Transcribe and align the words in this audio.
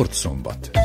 Sportszombat. 0.00 0.79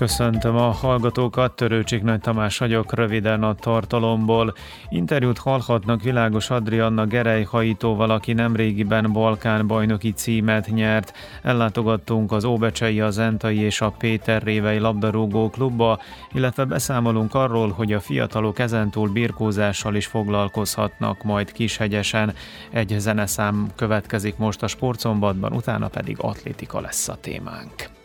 Köszöntöm 0.00 0.56
a 0.56 0.70
hallgatókat, 0.70 1.56
Törőcsik 1.56 2.02
Nagy 2.02 2.20
Tamás 2.20 2.58
vagyok, 2.58 2.94
röviden 2.94 3.42
a 3.42 3.54
tartalomból. 3.54 4.54
Interjút 4.88 5.38
hallhatnak 5.38 6.02
Világos 6.02 6.50
Adrianna 6.50 7.06
Gerej 7.06 7.42
Hajítóval, 7.42 8.10
aki 8.10 8.32
nemrégiben 8.32 9.12
Balkán 9.12 9.66
bajnoki 9.66 10.12
címet 10.12 10.66
nyert. 10.66 11.12
Ellátogattunk 11.42 12.32
az 12.32 12.44
Óbecsei, 12.44 13.00
a 13.00 13.10
Zentai 13.10 13.58
és 13.58 13.80
a 13.80 13.90
Péter 13.90 14.42
Révei 14.42 14.78
labdarúgó 14.78 15.50
klubba, 15.50 15.98
illetve 16.32 16.64
beszámolunk 16.64 17.34
arról, 17.34 17.70
hogy 17.70 17.92
a 17.92 18.00
fiatalok 18.00 18.58
ezentúl 18.58 19.08
birkózással 19.08 19.94
is 19.94 20.06
foglalkozhatnak 20.06 21.22
majd 21.22 21.52
Kishegyesen. 21.52 22.34
Egy 22.70 22.94
zeneszám 22.98 23.70
következik 23.76 24.36
most 24.36 24.62
a 24.62 24.66
sportszombatban, 24.66 25.52
utána 25.52 25.88
pedig 25.88 26.16
atlétika 26.20 26.80
lesz 26.80 27.08
a 27.08 27.16
témánk. 27.20 27.98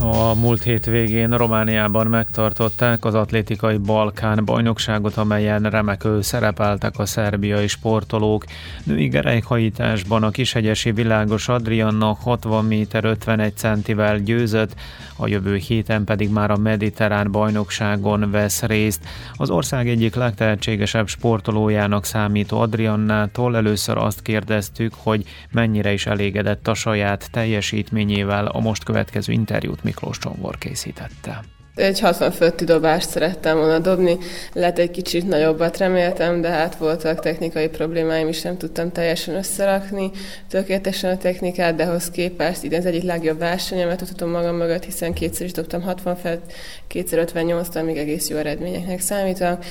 A 0.00 0.34
múlt 0.34 0.62
hét 0.62 0.86
végén 0.86 1.30
Romániában 1.30 2.06
megtartották 2.06 3.04
az 3.04 3.14
atlétikai 3.14 3.76
Balkán 3.76 4.44
bajnokságot, 4.44 5.16
amelyen 5.16 5.62
remekül 5.62 6.22
szerepeltek 6.22 6.98
a 6.98 7.06
szerbiai 7.06 7.66
sportolók. 7.66 8.44
Női 8.84 9.08
gerejkhajításban 9.08 10.22
a 10.22 10.30
kishegyesi 10.30 10.92
világos 10.92 11.48
Adrianna 11.48 12.16
60 12.20 12.64
méter 12.64 13.04
51 13.04 13.56
centivel 13.56 14.18
győzött, 14.18 14.74
a 15.16 15.26
jövő 15.26 15.56
héten 15.56 16.04
pedig 16.04 16.30
már 16.30 16.50
a 16.50 16.56
mediterrán 16.56 17.30
bajnokságon 17.30 18.30
vesz 18.30 18.62
részt. 18.62 19.04
Az 19.34 19.50
ország 19.50 19.88
egyik 19.88 20.14
legtehetségesebb 20.14 21.08
sportolójának 21.08 22.04
számító 22.04 22.60
Adriannától 22.60 23.56
először 23.56 23.96
azt 23.96 24.22
kérdeztük, 24.22 24.94
hogy 24.96 25.24
mennyire 25.50 25.92
is 25.92 26.06
elégedett 26.06 26.68
a 26.68 26.74
saját 26.74 27.28
teljesítményével 27.30 28.46
a 28.46 28.60
most 28.60 28.84
következő 28.84 29.32
interjút 29.32 29.86
Miklós 29.88 30.18
Csongor 30.18 30.58
készítette. 30.58 31.44
Egy 31.78 32.00
60 32.00 32.30
fölötti 32.30 32.64
dobást 32.64 33.08
szerettem 33.08 33.56
volna 33.56 33.78
dobni, 33.78 34.18
lehet 34.52 34.78
egy 34.78 34.90
kicsit 34.90 35.28
nagyobbat 35.28 35.76
reméltem, 35.76 36.40
de 36.40 36.48
hát 36.48 36.76
voltak 36.76 37.20
technikai 37.20 37.68
problémáim 37.68 38.28
is, 38.28 38.42
nem 38.42 38.56
tudtam 38.56 38.92
teljesen 38.92 39.34
összerakni 39.34 40.10
tökéletesen 40.48 41.10
a 41.10 41.16
technikát, 41.16 41.74
de 41.74 41.84
ahhoz 41.84 42.10
képest 42.10 42.62
ide 42.62 42.76
az 42.76 42.86
egyik 42.86 43.02
legjobb 43.02 43.38
versenyemet 43.38 43.98
tudtam 43.98 44.30
magam 44.30 44.56
mögött, 44.56 44.84
hiszen 44.84 45.12
kétszer 45.12 45.46
is 45.46 45.52
dobtam 45.52 45.82
60 45.82 46.16
felett, 46.16 46.52
kétszer 46.86 47.18
58 47.18 47.76
amíg 47.76 47.96
egész 47.96 48.28
jó 48.28 48.36
eredményeknek 48.36 49.00
számítak. 49.00 49.64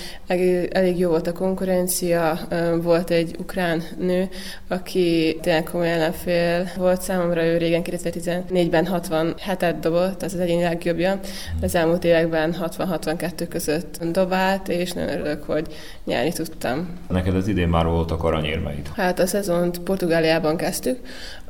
Elég 0.69 0.99
jó 0.99 1.09
volt 1.09 1.27
a 1.27 1.33
konkurencia, 1.33 2.39
volt 2.81 3.09
egy 3.09 3.36
ukrán 3.39 3.83
nő, 3.97 4.30
aki 4.67 5.38
tényleg 5.42 5.64
komoly 5.64 5.92
ellenfél 5.92 6.69
volt 6.77 7.02
számomra, 7.02 7.44
ő 7.44 7.58
régen 7.58 7.81
2014-ben 7.86 8.88
67-et 8.92 9.75
dobott, 9.81 10.23
az 10.23 10.33
az 10.33 10.39
egyéni 10.39 10.64
legjobbja. 10.64 11.19
Az 11.61 11.75
elmúlt 11.75 11.97
elmúlt 12.06 12.30
években 12.31 12.56
60-62 12.62 13.45
között 13.50 14.03
dobált, 14.12 14.67
és 14.67 14.92
nagyon 14.92 15.09
örülök, 15.09 15.44
hogy 15.44 15.67
nyerni 16.04 16.34
tudtam. 16.34 16.88
Neked 17.09 17.36
az 17.36 17.48
idén 17.48 17.67
már 17.67 17.86
voltak 17.86 18.23
aranyérmeid? 18.23 18.89
Hát 18.95 19.20
a 19.20 19.26
szezont 19.26 19.80
Portugáliában 19.80 20.58
kezdtük, 20.58 20.99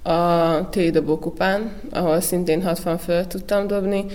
a 0.03 0.69
téli 0.69 0.89
dobókupán, 0.89 1.71
ahol 1.91 2.21
szintén 2.21 2.63
60 2.63 2.97
föl 2.97 3.27
tudtam 3.27 3.67
dobni, 3.67 4.05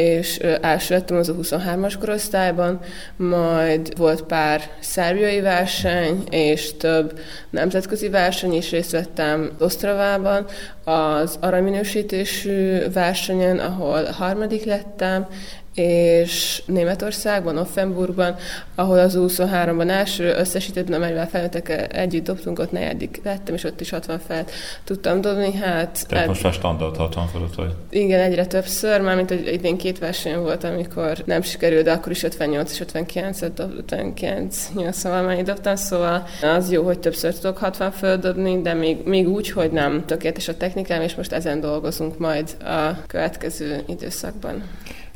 és 0.00 0.36
első 0.60 0.94
lettem 0.94 1.16
az 1.16 1.28
a 1.28 1.34
23-as 1.34 1.94
korosztályban, 1.98 2.80
majd 3.16 3.96
volt 3.96 4.22
pár 4.22 4.62
szerbiai 4.80 5.40
verseny, 5.40 6.24
és 6.30 6.76
több 6.76 7.18
nemzetközi 7.50 8.08
verseny 8.08 8.52
is 8.52 8.70
részt 8.70 8.90
vettem 8.90 9.50
Osztravában, 9.58 10.46
az 10.84 11.38
aranyminősítésű 11.40 12.78
versenyen, 12.92 13.58
ahol 13.58 14.04
harmadik 14.04 14.64
lettem, 14.64 15.26
és 15.74 16.62
Németországban, 16.66 17.58
Offenburgban, 17.58 18.36
ahol 18.74 18.98
az 18.98 19.16
23-ban 19.18 19.88
első 19.88 20.34
összesítőben, 20.34 20.92
amelyvel 20.92 21.28
felnőttek 21.28 21.96
együtt 21.96 22.24
dobtunk, 22.24 22.58
ott 22.58 22.72
negyedik 22.72 23.20
lettem, 23.24 23.54
és 23.54 23.64
ott 23.64 23.80
is 23.80 23.90
60 23.90 24.18
fel 24.26 24.44
tudtam 24.84 25.20
dobni. 25.20 25.52
Hát, 25.52 26.06
Tehát 26.08 26.24
ed... 26.24 26.28
most 26.28 26.42
már 26.42 26.52
standard 26.52 26.96
60 26.96 27.26
fölött 27.26 27.54
vagy? 27.54 27.70
Igen, 27.90 28.20
egyre 28.20 28.46
többször, 28.46 29.00
mármint 29.00 29.28
hogy 29.28 29.50
idén 29.52 29.76
két 29.90 29.98
verseny 29.98 30.38
volt, 30.38 30.64
amikor 30.64 31.22
nem 31.24 31.42
sikerült, 31.42 31.84
de 31.84 31.92
akkor 31.92 32.12
is 32.12 32.22
58 32.22 32.72
és 32.72 32.80
59 32.80 33.42
59 33.42 34.68
80 34.74 35.24
mennyit 35.24 35.44
dobtam, 35.44 35.76
szóval 35.76 36.26
az 36.42 36.70
jó, 36.72 36.82
hogy 36.82 36.98
többször 36.98 37.34
tudok 37.34 37.58
60 37.58 38.20
dobni, 38.20 38.60
de 38.60 38.74
még, 38.74 38.98
még 39.04 39.28
úgy, 39.28 39.50
hogy 39.50 39.70
nem 39.70 40.04
tökéletes 40.06 40.48
a 40.48 40.56
technikám, 40.56 41.02
és 41.02 41.14
most 41.14 41.32
ezen 41.32 41.60
dolgozunk 41.60 42.18
majd 42.18 42.56
a 42.64 43.06
következő 43.06 43.82
időszakban. 43.86 44.62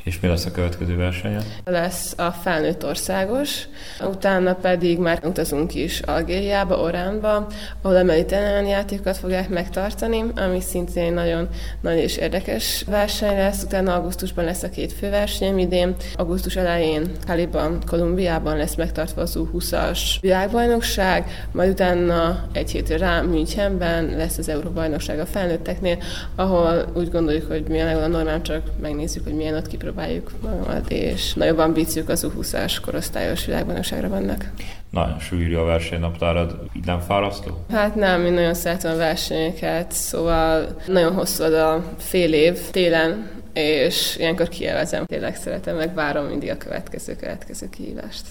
És 0.05 0.19
mi 0.19 0.27
lesz 0.27 0.45
a 0.45 0.51
következő 0.51 0.95
versenye? 0.95 1.39
Lesz 1.63 2.13
a 2.17 2.31
felnőtt 2.31 2.85
országos, 2.85 3.67
utána 4.01 4.53
pedig 4.53 4.97
már 4.97 5.19
utazunk 5.23 5.75
is 5.75 5.99
Algériába, 5.99 6.79
Oránba, 6.79 7.47
ahol 7.81 7.97
a 7.97 8.03
mediterrán 8.03 8.65
játékokat 8.65 9.17
fogják 9.17 9.49
megtartani, 9.49 10.23
ami 10.35 10.61
szintén 10.61 11.13
nagyon 11.13 11.47
nagy 11.81 11.97
és 11.97 12.17
érdekes 12.17 12.83
verseny 12.87 13.37
lesz. 13.37 13.63
Utána 13.63 13.95
augusztusban 13.95 14.45
lesz 14.45 14.63
a 14.63 14.69
két 14.69 14.93
főverseny 14.93 15.59
idén. 15.59 15.95
Augusztus 16.15 16.55
elején 16.55 17.11
Kaliban, 17.27 17.79
Kolumbiában 17.85 18.57
lesz 18.57 18.75
megtartva 18.75 19.21
az 19.21 19.37
U20-as 19.39 19.99
világbajnokság, 20.21 21.47
majd 21.51 21.69
utána 21.69 22.47
egy 22.53 22.71
hétre 22.71 22.97
rá 22.97 23.21
Münchenben 23.21 24.05
lesz 24.17 24.37
az 24.37 24.49
Euróbajnokság 24.49 25.19
a 25.19 25.25
felnőtteknél, 25.25 25.97
ahol 26.35 26.85
úgy 26.93 27.11
gondoljuk, 27.11 27.47
hogy 27.47 27.63
milyen 27.67 27.97
a 27.97 28.07
normál, 28.07 28.41
csak 28.41 28.61
megnézzük, 28.81 29.23
hogy 29.23 29.35
milyen 29.35 29.55
ott 29.55 29.67
kipróbáljuk 29.67 29.93
kipróbáljuk 29.95 30.31
magamat, 30.41 30.91
és 30.91 31.33
nagyobb 31.33 31.57
ambíciók 31.57 32.09
az 32.09 32.27
U20-as 32.29 32.77
korosztályos 32.85 33.45
világbajnokságra 33.45 34.09
vannak. 34.09 34.51
Nagyon 34.89 35.19
sűrű 35.19 35.55
a 35.55 35.63
versenynaptárad, 35.63 36.59
így 36.73 36.85
nem 36.85 36.99
fárasztó? 36.99 37.65
Hát 37.71 37.95
nem, 37.95 38.25
én 38.25 38.33
nagyon 38.33 38.53
szeretem 38.53 38.91
a 38.91 38.97
versenyeket, 38.97 39.91
szóval 39.91 40.81
nagyon 40.87 41.13
hosszú 41.13 41.43
az 41.43 41.53
a 41.53 41.83
fél 41.97 42.33
év 42.33 42.69
télen, 42.71 43.29
és 43.53 44.15
ilyenkor 44.17 44.47
kielvezem. 44.47 45.05
Tényleg 45.05 45.35
szeretem, 45.35 45.75
meg 45.75 45.93
várom 45.93 46.25
mindig 46.25 46.49
a 46.49 46.57
következő, 46.57 47.15
következő 47.15 47.69
kihívást. 47.69 48.25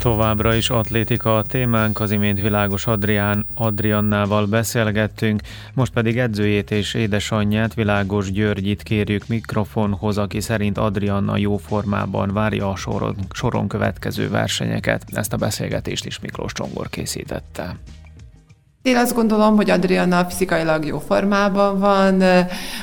Továbbra 0.00 0.54
is 0.54 0.70
atlétika 0.70 1.36
a 1.36 1.42
témánk, 1.42 2.00
az 2.00 2.10
imént 2.10 2.40
világos 2.40 2.86
Adrián 2.86 3.46
Adriannával 3.54 4.46
beszélgettünk, 4.46 5.40
most 5.74 5.92
pedig 5.92 6.18
edzőjét 6.18 6.70
és 6.70 6.94
édesanyját, 6.94 7.74
világos 7.74 8.32
Györgyit 8.32 8.82
kérjük 8.82 9.26
mikrofonhoz, 9.26 10.18
aki 10.18 10.40
szerint 10.40 10.78
Adrianna 10.78 11.36
jó 11.36 11.56
formában 11.56 12.32
várja 12.32 12.70
a 12.70 12.76
soron, 12.76 13.16
soron 13.30 13.68
következő 13.68 14.28
versenyeket. 14.28 15.04
Ezt 15.12 15.32
a 15.32 15.36
beszélgetést 15.36 16.04
is 16.06 16.20
Miklós 16.20 16.52
Csongor 16.52 16.88
készítette. 16.88 17.76
Én 18.82 18.96
azt 18.96 19.14
gondolom, 19.14 19.56
hogy 19.56 19.70
Adriana 19.70 20.24
fizikailag 20.24 20.84
jó 20.84 20.98
formában 20.98 21.78
van, 21.78 22.22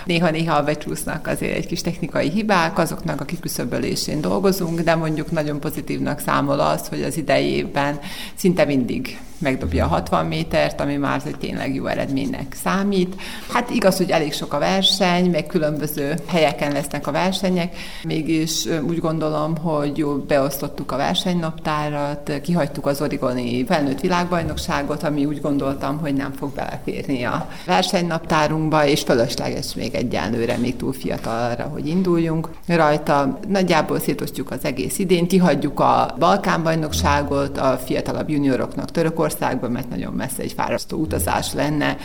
néha-néha 0.05 0.63
becsúsznak 0.63 1.27
azért 1.27 1.55
egy 1.55 1.65
kis 1.65 1.81
technikai 1.81 2.29
hibák, 2.29 2.77
azoknak 2.77 3.21
a 3.21 3.25
kiküszöbölésén 3.25 4.21
dolgozunk, 4.21 4.79
de 4.79 4.95
mondjuk 4.95 5.31
nagyon 5.31 5.59
pozitívnak 5.59 6.19
számol 6.19 6.59
az, 6.59 6.87
hogy 6.87 7.01
az 7.01 7.17
idejében 7.17 7.99
szinte 8.35 8.65
mindig 8.65 9.17
megdobja 9.39 9.85
a 9.85 9.87
60 9.87 10.25
métert, 10.25 10.81
ami 10.81 10.95
már 10.95 11.21
egy 11.25 11.37
tényleg 11.37 11.75
jó 11.75 11.85
eredménynek 11.85 12.55
számít. 12.63 13.21
Hát 13.51 13.69
igaz, 13.69 13.97
hogy 13.97 14.09
elég 14.09 14.33
sok 14.33 14.53
a 14.53 14.59
verseny, 14.59 15.29
meg 15.29 15.45
különböző 15.45 16.13
helyeken 16.27 16.71
lesznek 16.71 17.07
a 17.07 17.11
versenyek, 17.11 17.75
mégis 18.03 18.65
úgy 18.87 18.99
gondolom, 18.99 19.57
hogy 19.57 19.97
jól 19.97 20.17
beosztottuk 20.27 20.91
a 20.91 20.97
versenynaptárat, 20.97 22.31
kihagytuk 22.43 22.85
az 22.85 23.01
origoni 23.01 23.65
felnőtt 23.65 23.99
világbajnokságot, 23.99 25.03
ami 25.03 25.25
úgy 25.25 25.41
gondoltam, 25.87 25.99
hogy 25.99 26.13
nem 26.13 26.31
fog 26.31 26.53
beleférni 26.53 27.23
a 27.23 27.47
versenynaptárunkba, 27.65 28.85
és 28.85 29.01
fölösleges 29.01 29.73
még 29.75 29.95
egyenlőre, 29.95 30.57
még 30.57 30.75
túl 30.75 30.93
fiatal 30.93 31.51
arra, 31.51 31.63
hogy 31.63 31.87
induljunk 31.87 32.49
rajta. 32.67 33.39
Nagyjából 33.47 33.99
szétosztjuk 33.99 34.51
az 34.51 34.65
egész 34.65 34.99
idén, 34.99 35.27
kihagyjuk 35.27 35.79
a 35.79 36.15
Balkánbajnokságot, 36.19 37.57
a 37.57 37.79
fiatalabb 37.85 38.29
junioroknak 38.29 38.91
Törökország, 38.91 39.25
országba, 39.27 39.69
mert 39.69 39.89
nagyon 39.89 40.13
messze 40.13 40.41
egy 40.41 40.53
fárasztó 40.53 40.97
utazás 40.97 41.53
lenne 41.53 41.97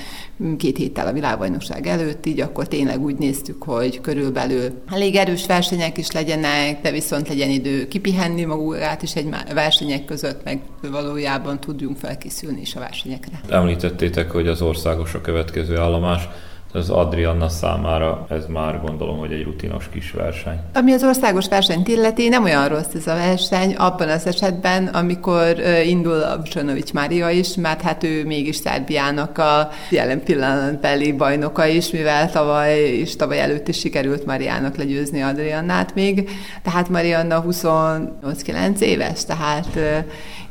két 0.56 0.76
héttel 0.76 1.06
a 1.06 1.12
világbajnokság 1.12 1.86
előtt, 1.86 2.26
így 2.26 2.40
akkor 2.40 2.68
tényleg 2.68 3.02
úgy 3.02 3.16
néztük, 3.16 3.62
hogy 3.62 4.00
körülbelül 4.00 4.82
elég 4.86 5.14
erős 5.14 5.46
versenyek 5.46 5.98
is 5.98 6.10
legyenek, 6.10 6.80
de 6.80 6.90
viszont 6.90 7.28
legyen 7.28 7.50
idő 7.50 7.88
kipihenni 7.88 8.44
magukát 8.44 9.02
is 9.02 9.14
egy 9.14 9.28
versenyek 9.54 10.04
között, 10.04 10.44
meg 10.44 10.60
valójában 10.90 11.60
tudjunk 11.60 11.96
felkészülni 11.96 12.60
is 12.60 12.76
a 12.76 12.80
versenyekre. 12.80 13.40
Említettétek, 13.48 14.30
hogy 14.30 14.48
az 14.48 14.62
országos 14.62 15.14
a 15.14 15.20
következő 15.20 15.78
állomás 15.78 16.28
Az 16.74 16.90
Adrianna 16.90 17.48
számára 17.48 18.26
ez 18.28 18.46
már 18.46 18.80
gondolom, 18.80 19.18
hogy 19.18 19.32
egy 19.32 19.42
rutinos 19.42 19.88
kis 19.92 20.10
verseny. 20.10 20.60
Ami 20.74 20.92
az 20.92 21.04
országos 21.04 21.48
versenyt 21.48 21.88
illeti, 21.88 22.28
nem 22.28 22.44
olyan 22.44 22.68
rossz 22.68 22.94
ez 22.94 23.06
a 23.06 23.14
verseny, 23.14 23.74
abban 23.74 24.08
az 24.08 24.26
esetben, 24.26 24.86
amikor 24.86 25.56
indul 25.86 26.22
a 26.22 26.36
Vucsonovics 26.36 26.92
Mária 26.92 27.30
is, 27.30 27.54
mert 27.54 27.80
hát 27.80 28.04
ő 28.04 28.24
mégis 28.24 28.56
Szerbiának 28.56 29.38
a 29.38 29.68
jelen 29.90 30.22
pillanatbeli 30.22 31.12
bajnoka 31.12 31.66
is, 31.66 31.90
mivel 31.90 32.30
tavaly 32.30 32.78
és 32.78 33.16
tavaly 33.16 33.40
előtt 33.40 33.68
is 33.68 33.78
sikerült 33.78 34.26
Mariának 34.26 34.76
legyőzni 34.76 35.22
Adriannát 35.22 35.94
még, 35.94 36.30
tehát 36.62 36.88
Marianna 36.88 37.44
28-9 37.48 38.78
éves, 38.78 39.24
tehát 39.24 39.78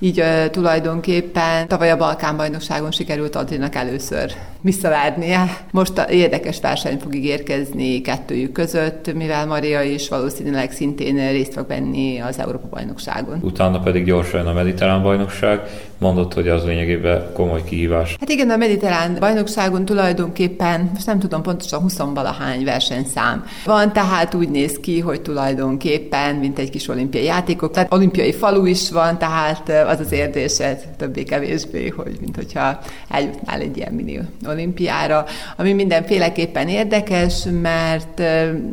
így 0.03 0.23
tulajdonképpen 0.51 1.67
tavaly 1.67 1.91
a 1.91 1.97
Balkán 1.97 2.37
bajnokságon 2.37 2.91
sikerült 2.91 3.35
Adrinak 3.35 3.75
először 3.75 4.31
visszavárnia. 4.61 5.57
Most 5.71 5.97
a 5.97 6.09
érdekes 6.09 6.59
verseny 6.61 6.99
fog 6.99 7.15
ígérkezni 7.15 8.01
kettőjük 8.01 8.51
között, 8.51 9.13
mivel 9.13 9.45
Maria 9.45 9.81
is 9.81 10.09
valószínűleg 10.09 10.71
szintén 10.71 11.31
részt 11.31 11.53
fog 11.53 11.67
venni 11.67 12.19
az 12.19 12.39
Európa-bajnokságon. 12.39 13.39
Utána 13.41 13.79
pedig 13.79 14.05
gyorsan 14.05 14.47
a 14.47 14.53
Mediterrán 14.53 15.01
bajnokság. 15.03 15.59
Mondott, 15.97 16.33
hogy 16.33 16.47
az 16.47 16.63
lényegében 16.63 17.31
komoly 17.33 17.63
kihívás. 17.63 18.15
Hát 18.19 18.29
igen, 18.29 18.49
a 18.49 18.57
Mediterrán 18.57 19.17
bajnokságon 19.19 19.85
tulajdonképpen, 19.85 20.89
most 20.93 21.05
nem 21.05 21.19
tudom 21.19 21.41
pontosan 21.41 21.81
20 21.81 21.97
valahány 21.97 22.63
versenyszám 22.63 23.45
van, 23.65 23.93
tehát 23.93 24.33
úgy 24.33 24.49
néz 24.49 24.79
ki, 24.79 24.99
hogy 24.99 25.21
tulajdonképpen, 25.21 26.35
mint 26.35 26.59
egy 26.59 26.69
kis 26.69 26.87
olimpiai 26.87 27.23
játékok, 27.23 27.71
tehát 27.71 27.93
olimpiai 27.93 28.31
falu 28.33 28.65
is 28.65 28.91
van, 28.91 29.17
tehát 29.17 29.71
az 29.91 29.99
az 29.99 30.11
érzésed 30.11 30.87
többé-kevésbé, 30.97 31.87
hogy 31.87 32.17
mint 32.19 32.35
hogyha 32.35 32.79
eljutnál 33.09 33.59
egy 33.59 33.77
ilyen 33.77 33.93
mini 33.93 34.19
olimpiára, 34.47 35.25
ami 35.57 35.73
mindenféleképpen 35.73 36.67
érdekes, 36.67 37.43
mert 37.61 38.21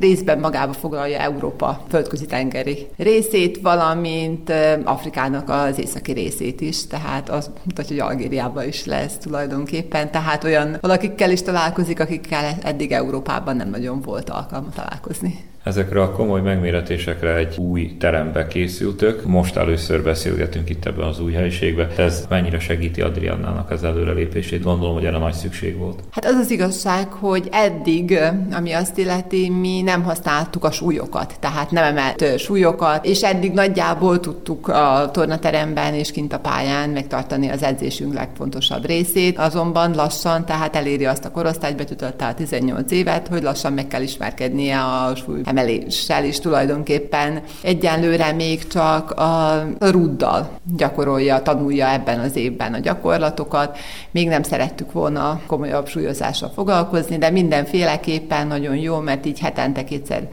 részben 0.00 0.38
magába 0.38 0.72
foglalja 0.72 1.18
Európa 1.18 1.84
földközi 1.88 2.26
tengeri 2.26 2.86
részét, 2.96 3.60
valamint 3.60 4.52
Afrikának 4.84 5.48
az 5.48 5.78
északi 5.78 6.12
részét 6.12 6.60
is, 6.60 6.86
tehát 6.86 7.28
az 7.28 7.50
mutatja, 7.64 8.04
hogy 8.04 8.12
Algériában 8.12 8.66
is 8.66 8.84
lesz 8.84 9.16
tulajdonképpen, 9.16 10.10
tehát 10.10 10.44
olyan 10.44 10.78
valakikkel 10.80 11.30
is 11.30 11.42
találkozik, 11.42 12.00
akikkel 12.00 12.54
eddig 12.62 12.92
Európában 12.92 13.56
nem 13.56 13.70
nagyon 13.70 14.00
volt 14.00 14.30
alkalma 14.30 14.68
találkozni. 14.74 15.47
Ezekre 15.68 16.02
a 16.02 16.10
komoly 16.10 16.40
megméretésekre 16.40 17.34
egy 17.34 17.56
új 17.56 17.96
terembe 17.98 18.46
készültök. 18.46 19.24
Most 19.26 19.56
először 19.56 20.02
beszélgetünk 20.02 20.70
itt 20.70 20.86
ebben 20.86 21.06
az 21.06 21.20
új 21.20 21.32
helyiségben. 21.32 21.88
Ez 21.96 22.26
mennyire 22.28 22.58
segíti 22.58 23.00
Adriannának 23.00 23.70
az 23.70 23.84
előrelépését? 23.84 24.62
Gondolom, 24.62 24.94
hogy 24.94 25.04
erre 25.04 25.18
nagy 25.18 25.32
szükség 25.32 25.76
volt. 25.76 26.00
Hát 26.10 26.24
az 26.24 26.34
az 26.34 26.50
igazság, 26.50 27.12
hogy 27.12 27.48
eddig, 27.52 28.18
ami 28.52 28.72
azt 28.72 28.98
illeti, 28.98 29.50
mi 29.50 29.80
nem 29.80 30.02
használtuk 30.02 30.64
a 30.64 30.70
súlyokat, 30.70 31.34
tehát 31.40 31.70
nem 31.70 31.84
emelt 31.84 32.38
súlyokat, 32.38 33.04
és 33.04 33.22
eddig 33.22 33.52
nagyjából 33.52 34.20
tudtuk 34.20 34.68
a 34.68 35.10
tornateremben 35.12 35.94
és 35.94 36.10
kint 36.10 36.32
a 36.32 36.38
pályán 36.38 36.90
megtartani 36.90 37.48
az 37.48 37.62
edzésünk 37.62 38.14
legfontosabb 38.14 38.86
részét. 38.86 39.38
Azonban 39.38 39.94
lassan, 39.94 40.44
tehát 40.44 40.76
eléri 40.76 41.04
azt 41.04 41.24
a 41.24 41.30
korosztályt, 41.30 41.76
betütötte 41.76 42.26
a 42.26 42.34
18 42.34 42.92
évet, 42.92 43.28
hogy 43.28 43.42
lassan 43.42 43.72
meg 43.72 43.86
kell 43.86 44.02
ismerkednie 44.02 44.78
a 44.80 45.14
súly 45.14 45.40
emeléssel 45.58 46.24
is 46.24 46.38
tulajdonképpen 46.40 47.42
egyenlőre 47.62 48.32
még 48.32 48.66
csak 48.66 49.10
a 49.10 49.64
ruddal 49.78 50.50
gyakorolja, 50.76 51.42
tanulja 51.42 51.92
ebben 51.92 52.18
az 52.18 52.36
évben 52.36 52.74
a 52.74 52.78
gyakorlatokat. 52.78 53.78
Még 54.10 54.28
nem 54.28 54.42
szerettük 54.42 54.92
volna 54.92 55.40
komolyabb 55.46 55.88
súlyozással 55.88 56.50
foglalkozni, 56.54 57.18
de 57.18 57.30
mindenféleképpen 57.30 58.46
nagyon 58.46 58.76
jó, 58.76 58.98
mert 58.98 59.26
így 59.26 59.40
hetente 59.40 59.84
kétszer 59.84 60.28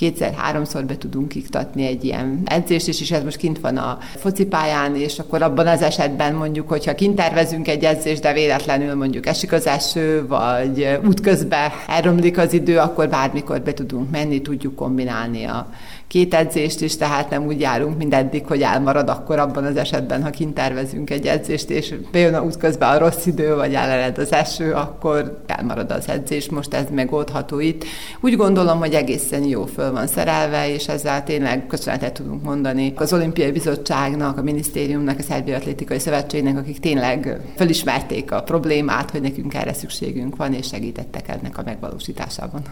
kétszer-háromszor 0.00 0.84
be 0.84 0.98
tudunk 0.98 1.34
iktatni 1.34 1.86
egy 1.86 2.04
ilyen 2.04 2.40
edzést 2.44 2.88
is, 2.88 3.00
és 3.00 3.10
ez 3.10 3.22
most 3.22 3.36
kint 3.36 3.60
van 3.60 3.76
a 3.76 3.98
focipályán, 4.16 4.96
és 4.96 5.18
akkor 5.18 5.42
abban 5.42 5.66
az 5.66 5.82
esetben 5.82 6.34
mondjuk, 6.34 6.68
hogyha 6.68 6.94
kint 6.94 7.16
tervezünk 7.16 7.68
egy 7.68 7.84
edzést, 7.84 8.22
de 8.22 8.32
véletlenül 8.32 8.94
mondjuk 8.94 9.26
esik 9.26 9.52
az 9.52 9.66
eső, 9.66 10.26
vagy 10.26 10.98
útközben 11.06 11.70
elromlik 11.86 12.38
az 12.38 12.52
idő, 12.52 12.78
akkor 12.78 13.08
bármikor 13.08 13.60
be 13.60 13.74
tudunk 13.74 14.10
menni, 14.10 14.42
tudjuk 14.42 14.74
kombinálni 14.74 15.44
a 15.44 15.68
két 16.10 16.34
edzést 16.34 16.80
is, 16.80 16.96
tehát 16.96 17.30
nem 17.30 17.46
úgy 17.46 17.60
járunk, 17.60 17.96
mint 17.96 18.14
eddig, 18.14 18.46
hogy 18.46 18.62
elmarad 18.62 19.08
akkor 19.08 19.38
abban 19.38 19.64
az 19.64 19.76
esetben, 19.76 20.22
ha 20.22 20.30
kint 20.30 20.54
tervezünk 20.54 21.10
egy 21.10 21.26
edzést, 21.26 21.70
és 21.70 21.94
bejön 22.12 22.34
a 22.34 22.42
útközben 22.42 22.90
a 22.90 22.98
rossz 22.98 23.26
idő, 23.26 23.54
vagy 23.54 23.74
elered 23.74 24.18
az 24.18 24.32
eső, 24.32 24.72
akkor 24.72 25.42
elmarad 25.46 25.90
az 25.90 26.08
edzés, 26.08 26.48
most 26.48 26.74
ez 26.74 26.86
megoldható 26.94 27.60
itt. 27.60 27.84
Úgy 28.20 28.36
gondolom, 28.36 28.78
hogy 28.78 28.92
egészen 28.92 29.44
jó 29.44 29.66
föl 29.66 29.89
van 29.92 30.06
szerelve, 30.06 30.72
és 30.74 30.88
ezzel 30.88 31.24
tényleg 31.24 31.66
köszönetet 31.66 32.12
tudunk 32.12 32.42
mondani 32.42 32.92
az 32.96 33.12
Olimpiai 33.12 33.50
Bizottságnak, 33.50 34.38
a 34.38 34.42
Minisztériumnak, 34.42 35.18
a 35.18 35.22
Szerbia 35.22 35.56
Atlétikai 35.56 35.98
Szövetségnek, 35.98 36.56
akik 36.56 36.80
tényleg 36.80 37.40
felismerték 37.56 38.32
a 38.32 38.42
problémát, 38.42 39.10
hogy 39.10 39.20
nekünk 39.20 39.54
erre 39.54 39.72
szükségünk 39.72 40.36
van, 40.36 40.54
és 40.54 40.66
segítettek 40.66 41.28
ennek 41.28 41.58
a 41.58 41.62
megvalósításában. 41.64 42.62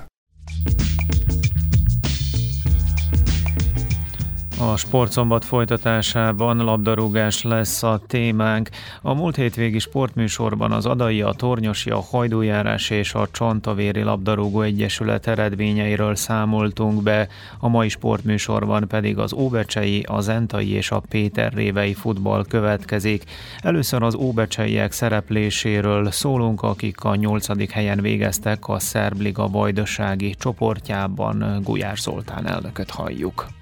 A 4.61 4.77
sportszombat 4.77 5.45
folytatásában 5.45 6.57
labdarúgás 6.57 7.43
lesz 7.43 7.83
a 7.83 8.01
témánk. 8.07 8.69
A 9.03 9.15
múlt 9.15 9.37
hétvégi 9.37 9.79
sportműsorban 9.79 10.73
az 10.73 10.87
Adai, 10.87 11.23
a 11.23 11.33
Tornyosi, 11.33 11.91
a 11.91 12.01
Hajdújárás 12.01 12.91
és 12.91 13.15
a 13.15 13.29
Csontavéri 13.31 14.03
Labdarúgó 14.03 14.61
Egyesület 14.61 15.27
eredményeiről 15.27 16.15
számoltunk 16.15 17.03
be, 17.03 17.29
a 17.59 17.69
mai 17.69 17.89
sportműsorban 17.89 18.89
pedig 18.89 19.19
az 19.19 19.33
Óbecsei, 19.33 20.05
az 20.09 20.29
Entai 20.29 20.71
és 20.71 20.91
a 20.91 21.03
Péter 21.09 21.53
Révei 21.53 21.95
futball 21.95 22.45
következik. 22.49 23.25
Először 23.61 24.03
az 24.03 24.15
óbecseiek 24.15 24.93
szerepléséről 24.93 26.11
szólunk, 26.11 26.63
akik 26.63 27.05
a 27.05 27.15
nyolcadik 27.15 27.71
helyen 27.71 28.01
végeztek 28.01 28.69
a 28.69 28.79
Szerbliga 28.79 29.49
vajdasági 29.49 30.35
csoportjában. 30.39 31.61
Gulyás 31.63 32.01
Zoltán 32.01 32.47
elnököt 32.47 32.91
halljuk. 32.91 33.58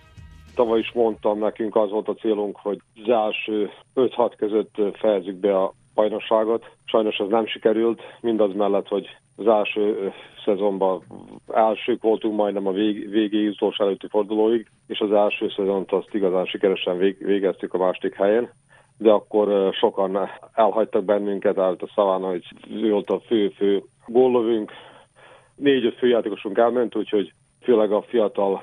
Tavaly 0.57 0.79
is 0.79 0.93
mondtam, 0.93 1.39
nekünk 1.39 1.77
az 1.77 1.91
volt 1.91 2.09
a 2.09 2.15
célunk, 2.15 2.57
hogy 2.57 2.79
az 3.05 3.09
első 3.09 3.71
5-6 3.95 4.33
között 4.37 4.75
fejezzük 4.93 5.35
be 5.35 5.59
a 5.59 5.73
bajnokságot. 5.95 6.71
Sajnos 6.85 7.17
ez 7.17 7.29
nem 7.29 7.47
sikerült, 7.47 8.03
mindaz 8.21 8.55
mellett, 8.55 8.89
hogy 8.89 9.09
az 9.37 9.47
első 9.47 10.13
szezonban 10.45 11.03
elsők 11.53 12.03
voltunk 12.03 12.37
majdnem 12.37 12.67
a 12.67 12.73
vég, 12.73 13.11
végéig, 13.11 13.49
utolsó 13.49 13.85
előtti 13.85 14.07
fordulóig, 14.09 14.67
és 14.87 14.99
az 14.99 15.13
első 15.13 15.49
szezont 15.57 15.93
azt 15.93 16.15
igazán 16.15 16.45
sikeresen 16.45 16.99
vég, 16.99 17.17
végeztük 17.19 17.75
a 17.75 17.79
második 17.79 18.15
helyen 18.15 18.51
de 18.99 19.11
akkor 19.11 19.75
sokan 19.75 20.29
elhagytak 20.53 21.05
bennünket, 21.05 21.59
állt 21.59 21.83
a 21.83 21.91
szaván, 21.95 22.21
hogy 22.21 22.45
ő 22.71 22.91
volt 22.91 23.11
a 23.11 23.21
fő-fő 23.21 23.83
góllövünk. 24.07 24.73
Négy-öt 25.55 25.99
főjátékosunk 25.99 26.59
elment, 26.59 26.97
úgyhogy 26.97 27.33
főleg 27.63 27.93
a 27.93 28.03
fiatal 28.03 28.63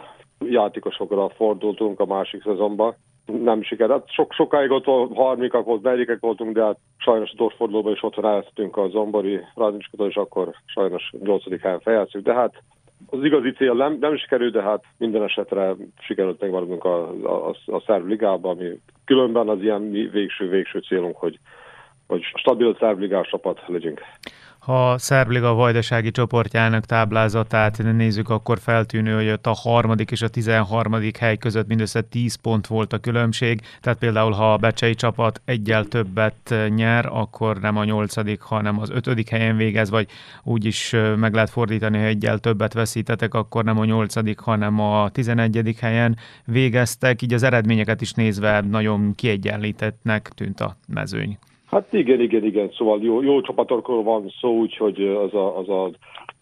játékosokra 0.50 1.30
fordultunk 1.30 2.00
a 2.00 2.06
másik 2.06 2.44
szezonban. 2.44 2.96
Nem 3.26 3.64
sikerült. 3.64 4.10
Sok, 4.12 4.34
sokáig 4.34 4.72
ott 4.72 4.86
harmikak 5.16 5.66
volt, 5.66 5.82
negyedikek 5.82 6.20
voltunk, 6.20 6.54
de 6.54 6.64
hát 6.64 6.78
sajnos 6.98 7.30
a 7.32 7.36
dorsfordulóban 7.38 7.94
is 7.94 8.04
otthon 8.04 8.26
elsztünk 8.26 8.78
a 8.78 8.90
Zombori 8.90 9.40
Rádnicskotól, 9.56 10.08
és 10.08 10.16
akkor 10.16 10.54
sajnos 10.66 11.12
8. 11.24 11.62
helyen 11.62 11.80
fejeztük. 11.80 12.24
De 12.24 12.34
hát 12.34 12.64
az 13.10 13.24
igazi 13.24 13.52
cél 13.52 13.74
nem, 13.74 13.98
nem 14.00 14.18
sikerült, 14.18 14.54
de 14.54 14.62
hát 14.62 14.84
minden 14.98 15.24
esetre 15.24 15.76
sikerült 16.00 16.42
megmaradnunk 16.42 16.84
a, 16.84 17.10
a, 17.24 17.56
a 17.66 17.84
szerv 17.86 18.08
ligában, 18.08 18.58
ami 18.58 18.80
különben 19.06 19.50
az 19.50 19.62
ilyen 19.62 19.92
végső-végső 19.92 20.80
célunk, 20.80 21.18
hogy, 21.18 21.40
hogy 22.08 22.22
stabil 22.22 22.76
szervligás 22.80 23.28
csapat 23.28 23.62
legyünk. 23.68 24.02
Ha 24.64 24.98
Szerbliga 24.98 25.54
vajdasági 25.54 26.12
csoportjának 26.12 26.86
táblázatát 26.86 27.78
nézzük, 27.78 28.30
akkor 28.30 28.60
feltűnő, 28.60 29.16
hogy 29.16 29.30
ott 29.30 29.48
a 29.48 29.54
harmadik 29.54 30.12
és 30.12 30.22
a 30.22 30.28
tizenharmadik 30.28 31.18
hely 31.18 31.38
között 31.38 31.68
mindössze 31.68 32.02
10 32.02 32.36
pont 32.36 32.68
volt 32.68 32.94
a 32.94 32.98
különbség, 32.98 33.62
tehát 33.82 34.00
például 34.00 34.32
ha 34.32 34.54
a 34.54 34.58
Becsei 34.58 34.96
csapat 34.96 35.42
egyel 35.46 35.86
többet 35.86 36.56
nyer, 36.68 37.06
akkor 37.06 37.60
nem 37.60 37.78
a 37.78 37.84
nyolcadik, 37.84 38.42
hanem 38.42 38.80
az 38.80 38.90
ötödik 38.90 39.30
helyen 39.30 39.58
végez, 39.58 39.90
vagy 39.90 40.08
úgy 40.44 40.66
is 40.66 40.96
meg 41.16 41.34
lehet 41.34 41.50
fordítani, 41.50 41.98
ha 41.98 42.04
egyel 42.04 42.40
többet 42.40 42.74
veszítetek, 42.74 43.34
akkor 43.34 43.64
nem 43.64 43.80
a 43.80 43.86
nyolcadik, 43.86 44.40
hanem 44.40 44.80
a 44.80 45.10
tizenegyedik 45.10 45.80
helyen 45.80 46.18
végeztek, 46.46 47.22
így 47.22 47.34
az 47.34 47.44
eredményeket 47.44 48.02
is 48.02 48.14
nézve 48.14 48.62
nagyon 48.62 49.16
kiegyenlítettnek 49.16 50.32
tűnt 50.36 50.62
a 50.62 50.78
mezőny. 50.88 51.38
Hát 51.74 51.94
igen, 51.94 52.20
igen, 52.20 52.44
igen. 52.44 52.72
Szóval 52.78 53.00
jó, 53.02 53.22
jó 53.22 53.42
csapatokról 53.42 54.04
van 54.04 54.34
szó, 54.40 54.58
úgyhogy 54.58 55.04
az 55.04 55.34
a, 55.34 55.58
az 55.58 55.70
a 55.70 55.92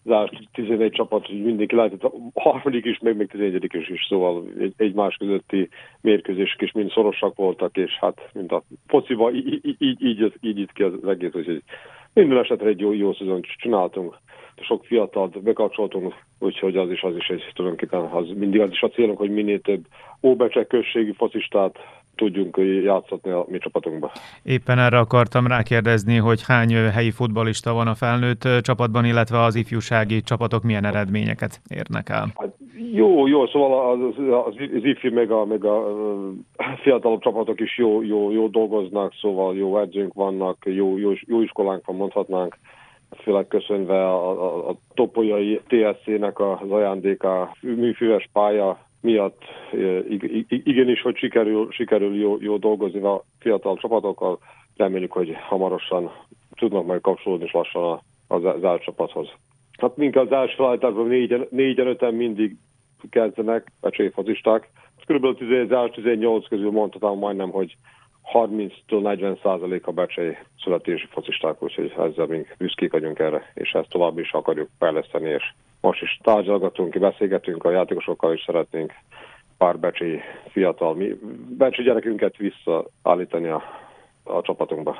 az 0.04 0.28
11 0.52 0.92
csapat, 0.92 1.26
hogy 1.26 1.42
mindenki 1.42 1.74
lehetett 1.74 2.04
a 2.04 2.12
harmadik 2.34 2.84
is, 2.84 2.98
meg 2.98 3.16
még 3.16 3.28
11 3.28 3.74
is 3.74 3.88
is, 3.88 4.06
szóval 4.08 4.44
egy, 4.60 4.72
egymás 4.76 5.16
közötti 5.16 5.68
mérkőzések 6.00 6.60
is 6.60 6.72
mind 6.72 6.90
szorosak 6.90 7.36
voltak, 7.36 7.76
és 7.76 7.92
hát 8.00 8.30
mint 8.32 8.52
a 8.52 8.62
fociba 8.86 9.32
így, 9.32 9.60
így, 9.78 10.02
így, 10.02 10.32
így, 10.40 10.58
így 10.58 10.72
ki 10.72 10.82
az 10.82 10.92
egész, 11.06 11.32
hogy 11.32 11.62
minden 12.12 12.38
esetre 12.38 12.68
egy 12.68 12.80
jó, 12.80 12.92
jó 12.92 13.12
szezon 13.12 13.40
csináltunk. 13.42 14.18
sok 14.60 14.84
fiatalt 14.84 15.42
bekapcsoltunk, 15.42 16.14
úgyhogy 16.38 16.76
az 16.76 16.90
is, 16.90 17.02
az 17.02 17.16
is 17.16 17.28
egy 17.28 17.50
tulajdonképpen 17.54 18.00
az 18.00 18.28
mindig 18.36 18.60
az 18.60 18.70
is 18.70 18.82
a 18.82 18.88
célunk, 18.88 19.18
hogy 19.18 19.30
minél 19.30 19.60
több 19.60 19.84
óbecsek 20.22 20.66
községi 20.66 21.12
focistát 21.12 21.78
tudjunk 22.22 22.58
játszatni 22.84 23.30
a 23.30 23.44
mi 23.48 23.58
csapatunkba. 23.58 24.12
Éppen 24.42 24.78
erre 24.78 24.98
akartam 24.98 25.46
rákérdezni, 25.46 26.16
hogy 26.16 26.42
hány 26.46 26.72
helyi 26.74 27.10
futbalista 27.10 27.72
van 27.72 27.86
a 27.86 27.94
felnőtt 27.94 28.48
csapatban, 28.60 29.04
illetve 29.04 29.40
az 29.40 29.54
ifjúsági 29.54 30.20
csapatok 30.20 30.62
milyen 30.62 30.84
eredményeket 30.84 31.60
érnek 31.68 32.08
el? 32.08 32.26
Hát 32.36 32.52
jó, 32.92 33.26
jó, 33.26 33.46
szóval 33.46 33.90
az, 33.90 34.14
az, 34.46 34.54
az 34.76 34.84
ifi 34.84 35.08
meg 35.08 35.30
a, 35.30 35.44
meg 35.44 35.64
a 35.64 35.84
fiatalabb 36.82 37.20
csapatok 37.20 37.60
is 37.60 37.78
jó, 37.78 38.02
jó, 38.02 38.30
jó 38.32 38.46
dolgoznak, 38.46 39.12
szóval 39.20 39.56
jó 39.56 39.78
edzőnk 39.78 40.14
vannak, 40.14 40.56
jó, 40.64 40.98
jó, 40.98 41.12
jó 41.26 41.42
iskolánk 41.42 41.86
van, 41.86 41.96
mondhatnánk 41.96 42.56
főleg 43.22 43.46
köszönve 43.48 44.04
a, 44.08 44.30
a, 44.30 44.68
a 44.68 44.74
topolyai 44.94 45.60
TSC-nek 45.66 46.40
az 46.40 46.70
ajándéka 46.70 47.56
műfüves 47.60 48.28
pálya 48.32 48.78
miatt 49.02 49.42
igenis, 50.48 51.02
hogy 51.02 51.16
sikerül, 51.16 51.68
sikerül 51.70 52.14
jó, 52.16 52.36
jó 52.40 52.56
dolgozni 52.56 53.00
a 53.00 53.24
fiatal 53.38 53.76
csapatokkal. 53.76 54.38
Reméljük, 54.76 55.12
hogy 55.12 55.36
hamarosan 55.48 56.10
tudnak 56.54 56.86
majd 56.86 57.00
kapcsolódni 57.00 57.44
és 57.44 57.52
lassan 57.52 57.82
a, 57.82 58.02
az 58.34 58.64
álcsapathoz. 58.64 59.28
Hát 59.78 59.96
minket 59.96 60.22
az 60.22 60.32
első 60.32 60.54
felállításban 60.56 61.06
négyen, 61.06 61.46
négyen, 61.50 61.86
öten 61.86 62.14
mindig 62.14 62.56
kezdenek 63.10 63.72
a 63.80 63.90
cséfazisták. 63.90 64.70
Körülbelül 65.06 65.64
az 65.64 65.72
első 65.72 66.02
18 66.02 66.48
közül 66.48 66.70
mondhatom 66.70 67.18
majdnem, 67.18 67.50
hogy 67.50 67.76
30-tól 68.32 69.02
40 69.02 69.38
százalék 69.42 69.86
a 69.86 69.92
becsei 69.92 70.36
születési 70.62 71.06
focisták, 71.10 71.62
úgyhogy 71.62 71.94
ezzel 71.98 72.26
még 72.26 72.54
büszkék 72.58 72.92
vagyunk 72.92 73.18
erre, 73.18 73.52
és 73.54 73.70
ezt 73.70 73.88
tovább 73.88 74.18
is 74.18 74.32
akarjuk 74.32 74.68
fejleszteni, 74.78 75.28
és 75.28 75.52
most 75.82 76.02
is 76.02 76.20
tárgyalgatunk, 76.22 76.98
beszélgetünk 76.98 77.64
a 77.64 77.70
játékosokkal, 77.70 78.32
és 78.32 78.42
szeretnénk 78.46 78.92
pár 79.58 79.78
becsi 79.78 80.20
fiatal, 80.50 80.94
mi, 80.94 81.18
becsi 81.58 81.82
gyerekünket 81.82 82.36
visszaállítani 82.36 83.48
a, 83.48 83.62
a 84.22 84.40
csapatunkba. 84.40 84.96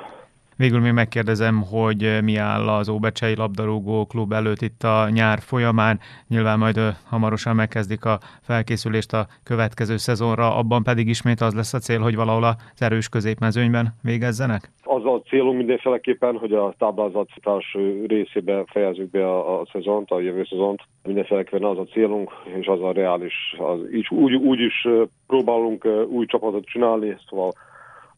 Végül 0.57 0.79
még 0.79 0.91
megkérdezem, 0.91 1.61
hogy 1.61 2.17
mi 2.23 2.35
áll 2.35 2.67
az 2.67 2.89
Óbecsei 2.89 3.35
labdarúgó 3.35 4.05
klub 4.05 4.31
előtt 4.31 4.61
itt 4.61 4.83
a 4.83 5.09
nyár 5.09 5.39
folyamán. 5.39 5.99
Nyilván 6.27 6.59
majd 6.59 6.79
hamarosan 7.09 7.55
megkezdik 7.55 8.05
a 8.05 8.19
felkészülést 8.41 9.13
a 9.13 9.27
következő 9.43 9.97
szezonra, 9.97 10.55
abban 10.55 10.83
pedig 10.83 11.07
ismét 11.07 11.41
az 11.41 11.53
lesz 11.53 11.73
a 11.73 11.79
cél, 11.79 11.99
hogy 11.99 12.15
valahol 12.15 12.43
az 12.43 12.55
erős 12.81 13.09
középmezőnyben 13.09 13.87
végezzenek? 14.03 14.71
Az 14.83 15.05
a 15.05 15.21
célunk 15.27 15.57
mindenféleképpen, 15.57 16.37
hogy 16.37 16.53
a 16.53 16.73
táblázatás 16.77 17.77
részébe 18.07 18.63
fejezzük 18.65 19.09
be 19.09 19.27
a, 19.27 19.59
a 19.59 19.67
szezont, 19.71 20.11
a 20.11 20.19
jövő 20.19 20.45
szezont. 20.49 20.81
Mindenféleképpen 21.03 21.63
az 21.63 21.77
a 21.77 21.83
célunk, 21.83 22.31
és 22.59 22.67
az 22.67 22.81
a 22.81 22.91
reális. 22.91 23.33
Az, 23.57 23.79
így, 23.93 24.07
úgy, 24.09 24.33
úgy 24.33 24.59
is 24.59 24.87
próbálunk 25.27 25.87
új 26.09 26.25
csapatot 26.25 26.65
csinálni, 26.65 27.17
szóval 27.29 27.51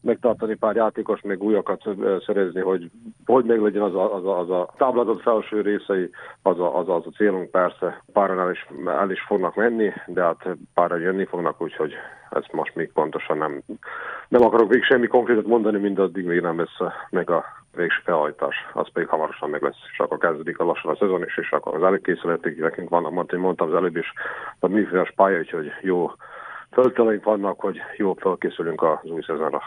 megtartani 0.06 0.54
pár 0.54 0.74
játékos, 0.74 1.20
még 1.20 1.42
újakat 1.42 1.82
szerezni, 2.26 2.60
hogy 2.60 2.90
hogy 3.26 3.44
meg 3.44 3.60
legyen 3.60 3.82
az 3.82 3.94
a, 3.94 4.14
az 4.14 4.24
a, 4.24 4.38
az 4.38 4.50
a 4.50 4.68
táblázat 4.76 5.20
felső 5.20 5.60
részei, 5.60 6.10
az 6.42 6.58
a, 6.58 6.78
az, 6.78 6.88
a, 6.88 6.94
az 6.94 7.06
a 7.06 7.10
célunk 7.10 7.50
persze. 7.50 8.02
Páran 8.12 8.40
el 8.40 8.50
is, 8.50 8.66
el 8.86 9.10
is 9.10 9.20
fognak 9.20 9.54
menni, 9.54 9.92
de 10.06 10.22
hát 10.22 10.48
páran 10.74 11.00
jönni 11.00 11.24
fognak, 11.24 11.62
úgyhogy 11.62 11.92
ez 12.30 12.44
most 12.52 12.74
még 12.74 12.92
pontosan 12.92 13.38
nem, 13.38 13.62
nem 14.28 14.42
akarok 14.42 14.68
még 14.68 14.82
semmi 14.82 15.06
konkrétat 15.06 15.46
mondani, 15.46 15.78
mindaddig 15.78 16.24
még 16.24 16.40
nem 16.40 16.58
lesz 16.58 16.92
meg 17.10 17.30
a 17.30 17.44
végső 17.76 18.00
felhajtás, 18.04 18.56
az 18.72 18.88
pedig 18.92 19.08
hamarosan 19.08 19.50
meg 19.50 19.62
lesz, 19.62 19.78
és 19.92 19.98
akkor 19.98 20.18
kezdődik 20.18 20.58
a 20.58 20.64
lassan 20.64 20.90
a 20.90 20.96
szezon 20.96 21.24
is, 21.24 21.36
és 21.36 21.50
akkor 21.50 21.74
az 21.74 21.82
előkészületek 21.82 22.56
nekünk 22.56 22.88
vannak, 22.88 23.12
mondtam, 23.12 23.40
mondtam 23.40 23.68
az 23.68 23.74
előbb 23.74 23.96
is, 23.96 24.12
a 24.60 24.68
műféles 24.68 25.12
pálya, 25.16 25.38
úgyhogy 25.38 25.72
jó 25.80 26.12
fölteleink 26.72 27.24
vannak, 27.24 27.60
hogy 27.60 27.80
jó 27.96 28.12
felkészülünk 28.12 28.82
az 28.82 29.10
új 29.10 29.22
szezonra. 29.26 29.62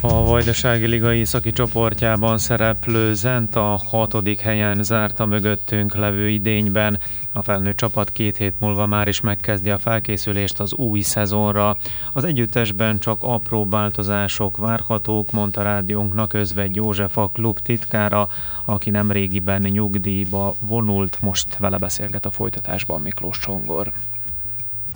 A 0.00 0.24
Vajdasági 0.24 0.86
Liga 0.86 1.14
északi 1.14 1.50
csoportjában 1.50 2.38
szereplő 2.38 3.14
Zent 3.14 3.56
a 3.56 3.80
hatodik 3.90 4.40
helyen 4.40 4.82
zárta 4.82 5.26
mögöttünk 5.26 5.94
levő 5.94 6.28
idényben. 6.28 7.00
A 7.32 7.42
felnőtt 7.42 7.76
csapat 7.76 8.10
két 8.10 8.36
hét 8.36 8.54
múlva 8.60 8.86
már 8.86 9.08
is 9.08 9.20
megkezdi 9.20 9.70
a 9.70 9.78
felkészülést 9.78 10.60
az 10.60 10.74
új 10.74 11.00
szezonra. 11.00 11.76
Az 12.12 12.24
együttesben 12.24 12.98
csak 12.98 13.22
apró 13.22 13.68
változások 13.68 14.56
várhatók, 14.56 15.30
mondta 15.30 15.62
rádiónknak 15.62 16.32
Özvegy 16.32 16.76
József 16.76 17.18
a 17.18 17.28
klub 17.28 17.58
titkára, 17.58 18.28
aki 18.64 18.90
nem 18.90 19.10
régiben 19.10 19.62
nyugdíjba 19.62 20.54
vonult, 20.60 21.18
most 21.20 21.56
vele 21.56 21.76
beszélget 21.76 22.26
a 22.26 22.30
folytatásban 22.30 23.00
Miklós 23.00 23.38
Csongor. 23.38 23.92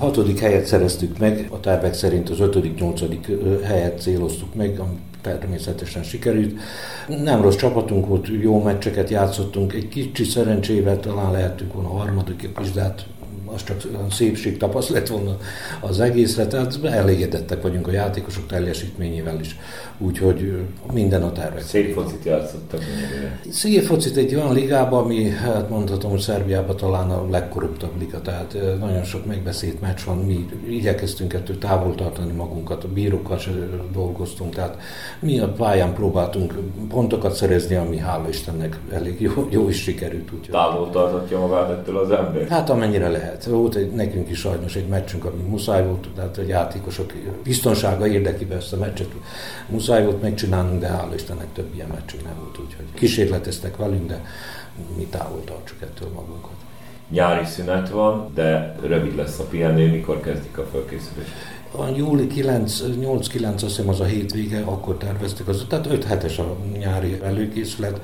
Hatodik 0.03 0.39
helyet 0.39 0.67
szereztük 0.67 1.19
meg, 1.19 1.47
a 1.51 1.61
tervek 1.61 1.95
szerint 1.95 2.31
az 2.31 2.41
ötödik, 2.41 2.79
nyolcadik 2.79 3.27
helyet 3.65 4.01
céloztuk 4.01 4.55
meg, 4.55 4.79
ami 4.79 4.99
természetesen 5.21 6.03
sikerült. 6.03 6.55
Nem 7.23 7.43
rossz 7.43 7.57
csapatunk 7.57 8.07
volt, 8.07 8.29
jó 8.41 8.63
meccseket 8.63 9.11
játszottunk, 9.11 9.73
egy 9.73 9.89
kicsi 9.89 10.25
szerencsével 10.25 11.01
talán 11.01 11.33
lehetünk 11.33 11.73
volna 11.73 11.89
a 11.89 11.97
harmadik 11.97 12.49
is, 12.63 12.71
de 12.71 12.95
az 13.47 13.65
csak 13.65 13.83
szépség 14.11 14.57
tapaszt 14.57 14.89
lett 14.89 15.09
volna 15.09 15.37
az 15.81 16.01
egészre, 16.01 16.47
tehát 16.47 16.85
elégedettek 16.85 17.63
vagyunk 17.63 17.89
a 17.89 17.93
játékosok 17.93 18.47
teljesítményével 18.47 19.41
is, 19.41 19.57
úgyhogy 20.03 20.59
minden 20.93 21.23
a 21.23 21.33
tervek. 21.33 21.63
Szép 21.63 21.95
focit 21.95 22.25
játszottak. 22.25 22.81
Szép 23.51 23.83
focit 23.83 24.17
egy 24.17 24.35
olyan 24.35 24.53
ligában, 24.53 25.05
ami 25.05 25.31
hát 25.31 25.69
mondhatom, 25.69 26.11
hogy 26.11 26.21
Szerbiában 26.21 26.77
talán 26.77 27.11
a 27.11 27.27
legkorruptabb 27.31 27.99
liga, 27.99 28.21
tehát 28.21 28.57
nagyon 28.81 29.05
sok 29.05 29.27
megbeszélt 29.27 29.81
meccs 29.81 30.01
van, 30.07 30.17
mi 30.17 30.49
igyekeztünk 30.69 31.33
ettől 31.33 31.59
távol 31.59 31.95
tartani 31.95 32.33
magunkat, 32.33 32.85
a 32.85 32.89
bírókkal 32.89 33.39
se 33.39 33.51
dolgoztunk, 33.93 34.55
tehát 34.55 34.77
mi 35.21 35.39
a 35.39 35.49
pályán 35.49 35.95
próbáltunk 35.95 36.55
pontokat 36.89 37.35
szerezni, 37.35 37.75
ami 37.75 37.97
hála 37.97 38.29
Istennek 38.29 38.79
elég 38.93 39.21
jó, 39.21 39.47
jó 39.51 39.69
is 39.69 39.83
sikerült. 39.83 40.33
Úgyhogy. 40.33 40.51
Távol 40.51 40.91
tartatja 40.91 41.39
magát 41.39 41.71
ettől 41.71 41.97
az 41.97 42.11
ember? 42.11 42.49
Hát 42.49 42.71
amennyire 42.71 43.09
lehet. 43.09 43.45
Volt 43.45 43.75
egy, 43.75 43.91
nekünk 43.91 44.31
is 44.31 44.39
sajnos 44.39 44.77
egy 44.77 44.87
meccsünk, 44.87 45.25
ami 45.25 45.43
muszáj 45.43 45.85
volt, 45.87 46.09
tehát 46.15 46.39
a 46.39 46.43
játékosok 46.47 47.13
biztonsága 47.43 48.07
érdekében 48.07 48.57
ezt 48.57 48.73
a 48.73 48.77
meccset 48.77 49.09
muszáj 49.69 49.92
volt 50.01 50.23
megcsinálnunk, 50.23 50.81
de 50.81 50.89
hála 50.89 51.15
Istennek 51.15 51.53
több 51.53 51.75
ilyen 51.75 51.89
meccsünk 51.89 52.25
nem 52.25 52.35
volt, 52.43 52.59
úgyhogy 52.59 52.85
kísérleteztek 52.95 53.77
velünk, 53.77 54.07
de 54.07 54.25
mi 54.97 55.07
távol 55.07 55.45
tartsuk 55.45 55.83
ettől 55.83 56.09
magunkat. 56.09 56.51
Nyári 57.11 57.45
szünet 57.45 57.91
van, 57.91 58.31
de 58.35 58.77
rövid 58.83 59.17
lesz 59.17 59.39
a 59.39 59.45
pihenő, 59.45 59.91
mikor 59.91 60.21
kezdik 60.21 60.59
a 60.59 60.67
felkészülést? 60.73 61.31
A 61.77 61.89
júli 61.97 62.27
8-9, 62.27 63.55
azt 63.55 63.63
hiszem 63.63 63.89
az 63.89 64.01
a 64.01 64.05
hétvége, 64.05 64.63
akkor 64.65 64.97
terveztük, 64.97 65.49
az, 65.49 65.65
tehát 65.69 65.87
5 65.87 66.05
hetes 66.05 66.39
a 66.39 66.57
nyári 66.79 67.19
előkészület 67.23 68.01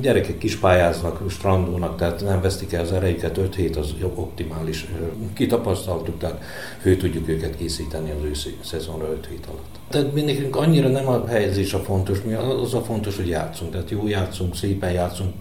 gyerekek 0.00 0.42
is 0.42 0.56
pályáznak, 0.56 1.30
strandolnak, 1.30 1.96
tehát 1.96 2.20
nem 2.20 2.40
vesztik 2.40 2.72
el 2.72 2.82
az 2.82 2.92
erejüket, 2.92 3.36
5 3.36 3.54
hét 3.54 3.76
az 3.76 3.94
jobb 4.00 4.18
optimális. 4.18 4.86
Kitapasztaltuk, 5.34 6.18
tehát 6.18 6.42
fő 6.80 6.96
tudjuk 6.96 7.28
őket 7.28 7.56
készíteni 7.56 8.10
az 8.10 8.24
őszi 8.24 8.56
szezonra 8.64 9.10
5 9.12 9.26
hét 9.26 9.46
alatt. 9.46 9.78
Tehát 9.88 10.12
mi 10.12 10.20
nekünk 10.20 10.56
annyira 10.56 10.88
nem 10.88 11.08
a 11.08 11.26
helyezés 11.26 11.74
a 11.74 11.78
fontos, 11.78 12.22
mi 12.22 12.32
az 12.32 12.74
a 12.74 12.82
fontos, 12.82 13.16
hogy 13.16 13.28
játszunk, 13.28 13.70
tehát 13.70 13.90
jó 13.90 14.08
játszunk, 14.08 14.56
szépen 14.56 14.92
játszunk. 14.92 15.32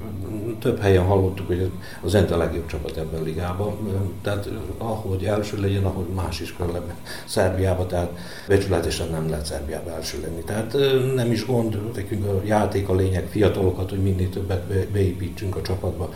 Több 0.59 0.79
helyen 0.79 1.03
hallottuk, 1.03 1.47
hogy 1.47 1.71
az 2.03 2.09
Zent 2.09 2.31
a 2.31 2.37
legjobb 2.37 2.65
csapat 2.65 2.97
ebben 2.97 3.19
a 3.19 3.23
ligában, 3.23 3.77
tehát 4.21 4.49
ahogy 4.77 5.23
első 5.23 5.61
legyen, 5.61 5.85
ahogy 5.85 6.05
más 6.15 6.39
is 6.39 6.55
kell 6.55 6.83
Szerbiába, 7.25 7.85
tehát 7.85 8.11
becsületesen 8.47 9.09
nem 9.11 9.29
lehet 9.29 9.45
Szerbiába 9.45 9.95
első 9.95 10.21
lenni. 10.21 10.41
Tehát 10.41 10.75
nem 11.15 11.31
is 11.31 11.45
gond, 11.45 11.79
nekünk 11.95 12.25
a 12.25 12.41
játék 12.45 12.89
a 12.89 12.95
lényeg, 12.95 13.27
fiatalokat, 13.29 13.89
hogy 13.89 14.01
minél 14.03 14.29
többet 14.29 14.87
beépítsünk 14.91 15.55
a 15.55 15.61
csapatba, 15.61 16.13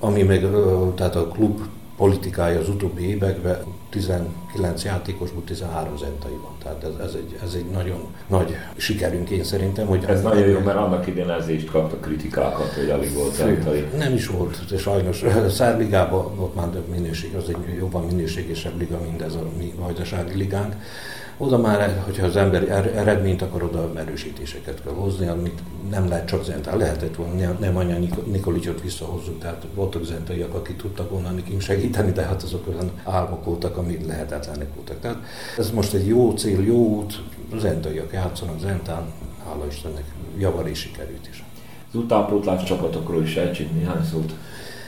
ami 0.00 0.22
meg 0.22 0.46
tehát 0.94 1.16
a 1.16 1.28
klub 1.28 1.60
politikája 1.96 2.60
az 2.60 2.68
utóbbi 2.68 3.08
években 3.08 3.58
19 3.90 4.84
játékosból 4.84 5.44
13 5.44 5.96
zentai 5.96 6.38
van. 6.42 6.52
Tehát 6.62 6.84
ez, 6.84 7.06
ez, 7.06 7.14
egy, 7.14 7.38
ez 7.42 7.54
egy 7.54 7.64
nagyon 7.64 8.14
nagy 8.26 8.56
sikerünk 8.76 9.30
én 9.30 9.44
szerintem. 9.44 9.86
Hogy 9.86 10.04
ez 10.08 10.22
nagyon 10.22 10.48
jó, 10.48 10.58
mert 10.58 10.76
annak 10.76 11.06
idén 11.06 11.30
ezért 11.30 11.70
kapta 11.70 11.96
kritikákat, 11.96 12.72
hogy 12.72 12.90
alig 12.90 13.14
volt 13.14 13.34
zentai. 13.34 13.86
Nem 13.96 14.14
is 14.14 14.26
volt, 14.26 14.64
de 14.70 14.78
sajnos 14.78 15.24
Szerligában 15.50 16.38
ott 16.38 16.54
már 16.54 16.68
több 16.68 16.88
minőség, 16.88 17.34
az 17.34 17.48
egy 17.48 17.76
jobban 17.78 18.04
minőségesebb 18.04 18.78
liga, 18.78 19.00
mint 19.00 19.22
ez 19.22 19.34
a 19.34 19.42
mi 19.58 19.72
vajdasági 19.78 20.36
ligánk. 20.36 20.74
Oda 21.38 21.58
már, 21.58 22.02
hogyha 22.04 22.26
az 22.26 22.36
ember 22.36 22.68
er-, 22.68 22.96
eredményt 22.96 23.42
akar, 23.42 23.62
oda 23.62 23.92
erősítéseket 23.96 24.82
kell 24.82 24.92
hozni, 24.92 25.26
amit 25.26 25.60
nem 25.90 26.08
lehet 26.08 26.26
csak 26.26 26.44
zentál. 26.44 26.76
Lehetett 26.76 27.16
volna, 27.16 27.56
nem 27.60 27.76
anya 27.76 27.96
Nikolicsot 28.24 28.82
visszahozzuk, 28.82 29.38
tehát 29.38 29.66
voltak 29.74 30.04
zentaiak, 30.04 30.54
akik 30.54 30.76
tudtak 30.76 31.10
volna 31.10 31.30
nekünk 31.30 31.60
segíteni, 31.60 32.12
de 32.12 32.22
hát 32.22 32.42
azok 32.42 32.68
olyan 32.68 32.90
álmok 33.04 33.44
voltak, 33.44 33.76
amik 33.76 34.06
lehetetlenek 34.06 34.74
voltak. 34.74 35.00
Tehát 35.00 35.18
ez 35.58 35.70
most 35.70 35.94
egy 35.94 36.06
jó 36.06 36.30
cél, 36.30 36.64
jó 36.64 36.76
út, 36.76 37.22
zentaiak 37.58 38.12
játszanak 38.12 38.60
zentán, 38.60 39.12
hála 39.44 39.66
Istennek 39.66 40.04
javarés 40.38 40.78
sikerült 40.78 41.28
is. 41.30 41.44
Az 41.88 41.94
utánpótlás 41.98 42.64
csapatokról 42.64 43.22
is 43.22 43.36
elcsít 43.36 43.74
néhány 43.74 44.04
szót. 44.10 44.34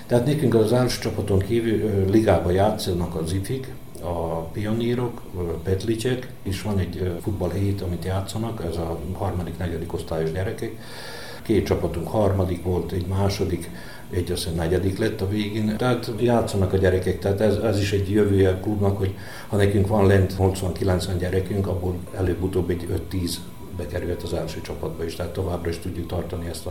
Tehát 0.06 0.26
nekünk 0.26 0.54
az 0.54 0.72
első 0.72 1.00
csapaton 1.00 1.38
kívül 1.38 2.10
ligába 2.10 2.50
játszanak 2.50 3.14
az 3.14 3.32
ifik, 3.32 3.72
a 4.00 4.48
pionírok, 4.52 5.22
a 5.36 5.40
petlicsek, 5.40 6.32
és 6.42 6.62
van 6.62 6.78
egy 6.78 7.12
futballhét, 7.22 7.80
amit 7.82 8.04
játszanak, 8.04 8.64
ez 8.70 8.76
a 8.76 8.98
harmadik, 9.12 9.58
negyedik 9.58 9.92
osztályos 9.92 10.32
gyerekek. 10.32 10.72
Két 11.42 11.66
csapatunk 11.66 12.08
harmadik 12.08 12.62
volt, 12.62 12.92
egy 12.92 13.06
második, 13.06 13.70
egy 14.10 14.32
azt 14.32 14.56
negyedik 14.56 14.98
lett 14.98 15.20
a 15.20 15.28
végén. 15.28 15.76
Tehát 15.76 16.12
játszanak 16.20 16.72
a 16.72 16.76
gyerekek, 16.76 17.18
tehát 17.18 17.40
ez, 17.40 17.56
ez 17.56 17.80
is 17.80 17.92
egy 17.92 18.10
jövője 18.10 18.50
a 18.50 18.60
klubnak, 18.60 18.98
hogy 18.98 19.14
ha 19.48 19.56
nekünk 19.56 19.86
van 19.86 20.06
lent 20.06 20.34
80-90 20.38 21.12
gyerekünk, 21.18 21.66
abból 21.66 21.96
előbb-utóbb 22.16 22.70
egy 22.70 22.88
5-10 23.12 23.30
bekerült 23.76 24.22
az 24.22 24.32
első 24.32 24.60
csapatba 24.60 25.04
is, 25.04 25.14
tehát 25.14 25.32
továbbra 25.32 25.70
is 25.70 25.78
tudjuk 25.78 26.06
tartani 26.06 26.48
ezt 26.48 26.68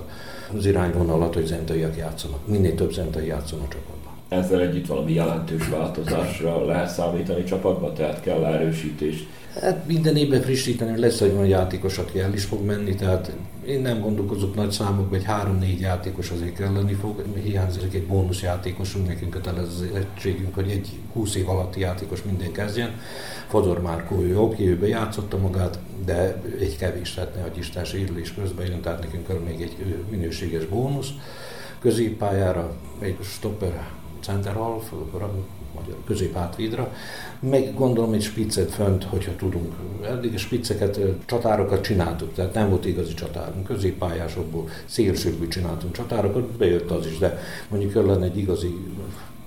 az 0.57 0.65
irányvonalat, 0.65 1.33
hogy 1.33 1.45
zentaiak 1.45 1.97
játszanak. 1.97 2.47
Minél 2.47 2.75
több 2.75 2.91
zentai 2.91 3.27
játszon 3.27 3.59
a 3.59 3.67
csapatban. 3.67 4.16
Ezzel 4.29 4.61
együtt 4.61 4.87
valami 4.87 5.13
jelentős 5.13 5.67
változásra 5.67 6.65
lehet 6.65 6.89
számítani 6.89 7.43
csapatba, 7.43 7.93
tehát 7.93 8.21
kell 8.21 8.45
erősítés. 8.45 9.27
Hát 9.61 9.87
minden 9.87 10.15
évben 10.15 10.41
frissíteni 10.41 10.99
lesz 10.99 11.21
egy 11.21 11.33
olyan 11.33 11.47
játékos, 11.47 11.97
aki 11.97 12.19
el 12.19 12.33
is 12.33 12.43
fog 12.43 12.65
menni, 12.65 12.95
tehát 12.95 13.31
én 13.67 13.81
nem 13.81 14.01
gondolkozok 14.01 14.55
nagy 14.55 14.71
számokban, 14.71 15.19
egy 15.19 15.25
három-négy 15.25 15.79
játékos 15.79 16.29
azért 16.29 16.55
kelleni 16.55 16.93
fog. 16.93 17.23
Hiányzik 17.43 17.93
egy 17.93 18.05
bónusz 18.05 18.41
játékosunk, 18.41 19.07
nekünk 19.07 19.31
kötelezettségünk, 19.31 20.55
hogy 20.55 20.69
egy 20.69 20.89
20 21.13 21.35
év 21.35 21.49
alatti 21.49 21.79
játékos 21.79 22.23
minden 22.23 22.51
kezdjen. 22.51 22.99
Fodor 23.47 23.81
Márkó, 23.81 24.21
ő 24.21 24.39
oké, 24.39 24.67
ő 24.67 24.77
bejátszotta 24.77 25.37
magát, 25.37 25.79
de 26.05 26.41
egy 26.59 26.77
kevés, 26.77 27.13
tehát 27.13 27.35
ne 27.35 27.41
hogy 27.41 27.57
Isten 27.57 27.85
sérülés 27.85 28.33
közben 28.33 28.65
jön, 28.65 28.81
tehát 28.81 28.99
nekünk 28.99 29.27
kell 29.27 29.39
még 29.45 29.61
egy 29.61 29.75
minőséges 30.09 30.65
bónusz. 30.65 31.09
Középpályára 31.79 32.75
egy 32.99 33.17
stopper 33.21 33.87
center 34.27 34.53
half, 34.53 34.91
magyar 35.75 35.95
középhátvédra, 36.05 36.93
meg 37.39 37.73
gondolom 37.73 38.13
egy 38.13 38.21
spiccet 38.21 38.71
fönt, 38.71 39.03
hogyha 39.03 39.35
tudunk. 39.35 39.73
Eddig 40.03 40.33
a 40.33 40.37
spicceket, 40.37 40.99
csatárokat 41.25 41.81
csináltuk, 41.81 42.33
tehát 42.33 42.53
nem 42.53 42.69
volt 42.69 42.85
igazi 42.85 43.13
csatárunk. 43.13 43.65
Középpályásokból, 43.65 44.69
szélsőkből 44.85 45.47
csináltunk 45.47 45.93
csatárokat, 45.93 46.43
bejött 46.43 46.91
az 46.91 47.05
is, 47.05 47.17
de 47.17 47.39
mondjuk 47.69 47.93
lenne 47.93 48.25
egy 48.25 48.37
igazi 48.37 48.75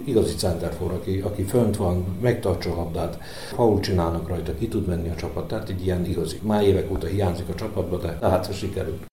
igazi 0.04 0.34
centerfor, 0.34 0.90
aki, 0.92 1.18
aki 1.18 1.42
fönt 1.42 1.76
van, 1.76 2.04
megtartsa 2.20 2.72
a 2.72 2.76
labdát, 2.76 3.18
faul 3.52 3.80
csinálnak 3.80 4.28
rajta, 4.28 4.54
ki 4.54 4.68
tud 4.68 4.86
menni 4.86 5.08
a 5.08 5.14
csapat, 5.14 5.48
tehát 5.48 5.68
egy 5.68 5.84
ilyen 5.84 6.04
igazi. 6.04 6.40
Már 6.42 6.62
évek 6.62 6.90
óta 6.90 7.06
hiányzik 7.06 7.48
a 7.48 7.54
csapatba, 7.54 7.98
de 7.98 8.18
hát 8.20 8.54
sikerült. 8.54 9.09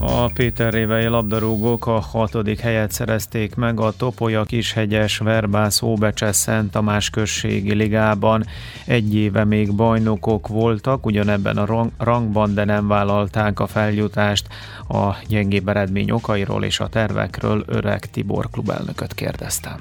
A 0.00 0.30
Péter 0.34 0.72
Révei 0.72 1.06
labdarúgók 1.06 1.86
a 1.86 1.98
hatodik 1.98 2.60
helyet 2.60 2.90
szerezték 2.90 3.54
meg 3.54 3.80
a 3.80 3.92
Topolya 3.96 4.44
Kishegyes 4.44 5.18
Verbász 5.18 5.82
Óbecses 5.82 6.36
Szent 6.36 6.70
Tamás 6.70 7.10
községi 7.10 7.74
ligában. 7.74 8.44
Egy 8.86 9.14
éve 9.14 9.44
még 9.44 9.74
bajnokok 9.74 10.48
voltak, 10.48 11.06
ugyanebben 11.06 11.56
a 11.56 11.90
rangban, 11.98 12.54
de 12.54 12.64
nem 12.64 12.88
vállalták 12.88 13.60
a 13.60 13.66
feljutást. 13.66 14.46
A 14.88 15.16
gyengébb 15.28 15.68
eredmény 15.68 16.10
okairól 16.10 16.64
és 16.64 16.80
a 16.80 16.88
tervekről 16.88 17.64
öreg 17.66 18.10
Tibor 18.10 18.50
klubelnököt 18.50 19.14
kérdeztem. 19.14 19.76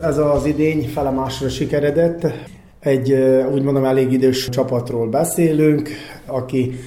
Ez 0.00 0.18
az 0.18 0.44
idény 0.44 0.88
felemásra 0.88 1.48
sikeredett. 1.48 2.26
Egy 2.80 3.12
úgy 3.52 3.62
mondom 3.62 3.84
elég 3.84 4.12
idős 4.12 4.48
csapatról 4.48 5.08
beszélünk, 5.08 5.88
aki 6.26 6.78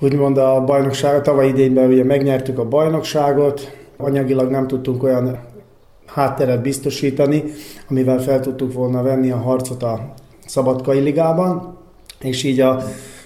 úgymond 0.00 0.38
a 0.38 0.64
bajnokság, 0.64 1.14
a 1.14 1.20
tavaly 1.20 1.48
idényben 1.48 1.88
ugye 1.88 2.04
megnyertük 2.04 2.58
a 2.58 2.68
bajnokságot, 2.68 3.76
anyagilag 3.96 4.50
nem 4.50 4.66
tudtunk 4.66 5.02
olyan 5.02 5.38
hátteret 6.06 6.62
biztosítani, 6.62 7.44
amivel 7.88 8.20
fel 8.20 8.40
tudtuk 8.40 8.72
volna 8.72 9.02
venni 9.02 9.30
a 9.30 9.36
harcot 9.36 9.82
a 9.82 10.14
Szabadkai 10.46 11.00
Ligában, 11.00 11.76
és 12.20 12.44
így 12.44 12.60
a 12.60 12.82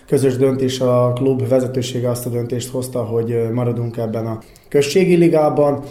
közös 0.06 0.36
döntés 0.36 0.80
a 0.80 1.12
klub 1.14 1.48
vezetősége 1.48 2.10
azt 2.10 2.26
a 2.26 2.30
döntést 2.30 2.70
hozta, 2.70 3.04
hogy 3.04 3.50
maradunk 3.52 3.96
ebben 3.96 4.26
a 4.26 4.38
községi 4.68 5.14
ligában. 5.14 5.82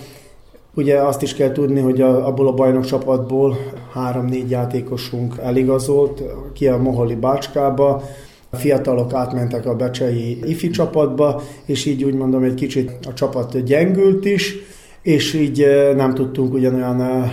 Ugye 0.75 1.01
azt 1.01 1.21
is 1.21 1.33
kell 1.33 1.51
tudni, 1.51 1.79
hogy 1.79 2.01
a, 2.01 2.27
abból 2.27 2.47
a 2.47 2.53
bajnok 2.53 2.85
csapatból 2.85 3.57
három-négy 3.93 4.49
játékosunk 4.49 5.35
eligazolt 5.41 6.23
ki 6.53 6.67
a 6.67 6.77
Moholi 6.77 7.15
Bácskába, 7.15 8.03
fiatalok 8.51 9.13
átmentek 9.13 9.65
a 9.65 9.75
becsei 9.75 10.39
ifi 10.43 10.69
csapatba, 10.69 11.41
és 11.65 11.85
így 11.85 12.03
úgy 12.03 12.13
mondom, 12.13 12.43
egy 12.43 12.53
kicsit 12.53 12.91
a 13.07 13.13
csapat 13.13 13.63
gyengült 13.63 14.25
is, 14.25 14.55
és 15.01 15.33
így 15.33 15.65
nem 15.95 16.13
tudtunk 16.13 16.53
ugyanolyan 16.53 17.31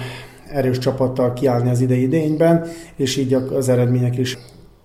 erős 0.52 0.78
csapattal 0.78 1.32
kiállni 1.32 1.70
az 1.70 1.80
idei 1.80 2.02
idényben, 2.02 2.66
és 2.96 3.16
így 3.16 3.34
az 3.34 3.68
eredmények 3.68 4.18
is 4.18 4.38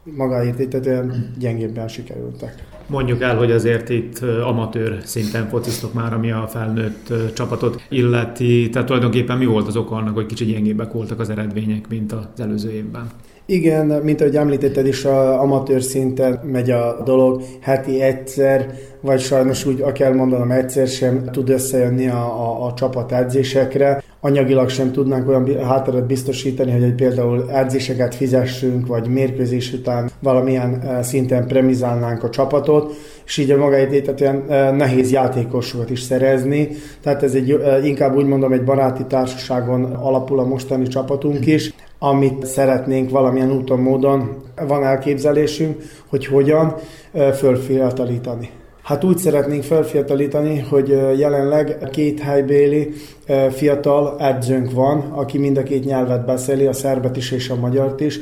magáért 0.04 0.60
értetően 0.60 1.34
gyengébben 1.40 1.88
sikerültek. 1.88 2.64
Mondjuk 2.88 3.22
el, 3.22 3.38
hogy 3.38 3.52
azért 3.52 3.90
itt 3.90 4.20
amatőr 4.46 4.98
szinten 5.04 5.48
fociztok 5.48 5.94
már, 5.94 6.14
ami 6.14 6.32
a 6.32 6.48
felnőtt 6.48 7.14
csapatot 7.34 7.82
illeti. 7.90 8.70
Tehát 8.70 8.88
tulajdonképpen 8.88 9.38
mi 9.38 9.46
volt 9.46 9.68
az 9.68 9.78
oka 9.78 9.96
annak, 9.96 10.14
hogy 10.14 10.26
kicsit 10.26 10.48
gyengébbek 10.48 10.92
voltak 10.92 11.20
az 11.20 11.30
eredmények, 11.30 11.88
mint 11.88 12.12
az 12.12 12.26
előző 12.38 12.72
évben? 12.72 13.08
Igen, 13.46 13.86
mint 13.86 14.22
ahogy 14.22 14.36
említetted 14.36 14.88
is, 14.88 15.06
a 15.06 15.42
amatőr 15.42 15.82
szinten 15.82 16.40
megy 16.44 16.72
a 16.72 17.02
dolog, 17.06 17.42
heti 17.62 18.02
egyszer, 18.02 18.74
vagy 19.02 19.20
sajnos 19.20 19.66
úgy, 19.66 19.84
kell 19.92 20.14
mondanom, 20.14 20.52
egyszer 20.52 20.88
sem 20.88 21.24
tud 21.32 21.50
összejönni 21.50 22.08
a, 22.08 22.24
a, 22.24 22.66
a 22.66 22.74
csapat 22.74 23.12
edzésekre. 23.12 24.04
Anyagilag 24.20 24.70
sem 24.70 24.92
tudnánk 24.92 25.28
olyan 25.28 25.64
hátteret 25.64 26.06
biztosítani, 26.06 26.72
hogy 26.72 26.84
egy 26.84 26.96
például 26.96 27.52
edzéseket 27.52 28.16
fizessünk, 28.16 28.88
vagy 28.88 29.08
mérkőzés 29.08 29.74
után 29.74 30.10
valamilyen 30.20 30.82
eh, 30.82 31.04
szinten 31.04 31.48
premizálnánk 31.48 32.24
a 32.24 32.30
csapatot, 32.30 32.94
és 33.26 33.38
így 33.38 33.52
a 33.52 33.58
magáét 33.58 34.22
olyan 34.22 34.44
eh, 34.50 34.72
nehéz 34.72 35.12
játékosokat 35.12 35.90
is 35.90 36.02
szerezni. 36.02 36.70
Tehát 37.02 37.24
ez 37.24 37.34
egy, 37.34 37.52
eh, 37.52 37.86
inkább 37.86 38.16
úgy 38.16 38.26
mondom, 38.26 38.54
egy 38.54 38.64
baráti 38.64 39.04
társaságon 39.06 39.84
alapul 39.84 40.40
a 40.40 40.46
mostani 40.46 40.88
csapatunk 40.88 41.46
is 41.46 41.74
amit 42.06 42.46
szeretnénk 42.46 43.10
valamilyen 43.10 43.52
úton, 43.52 43.80
módon, 43.80 44.30
van 44.68 44.84
elképzelésünk, 44.84 45.82
hogy 46.08 46.26
hogyan 46.26 46.76
fölfiatalítani. 47.34 48.50
Hát 48.84 49.04
úgy 49.04 49.18
szeretnénk 49.18 49.64
felfiatalítani, 49.64 50.60
hogy 50.60 50.88
jelenleg 51.18 51.78
két 51.92 52.20
helybéli 52.20 52.94
fiatal 53.52 54.16
edzőnk 54.20 54.72
van, 54.72 55.00
aki 55.00 55.38
mind 55.38 55.58
a 55.58 55.64
két 55.64 55.86
nyelvet 55.86 56.26
beszéli, 56.26 56.66
a 56.66 56.74
szerbet 56.74 57.18
is 57.18 57.32
és 57.32 57.50
a 57.50 57.56
magyart 57.56 58.00
is. 58.00 58.20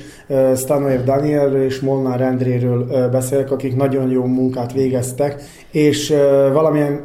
Stanojev 0.56 1.04
Danielről 1.04 1.64
és 1.64 1.80
Molnár 1.80 2.22
Endréről 2.22 3.10
beszélek, 3.12 3.52
akik 3.52 3.76
nagyon 3.76 4.10
jó 4.10 4.26
munkát 4.26 4.74
végeztek, 4.74 5.44
és 5.72 6.14
valamilyen 6.54 7.02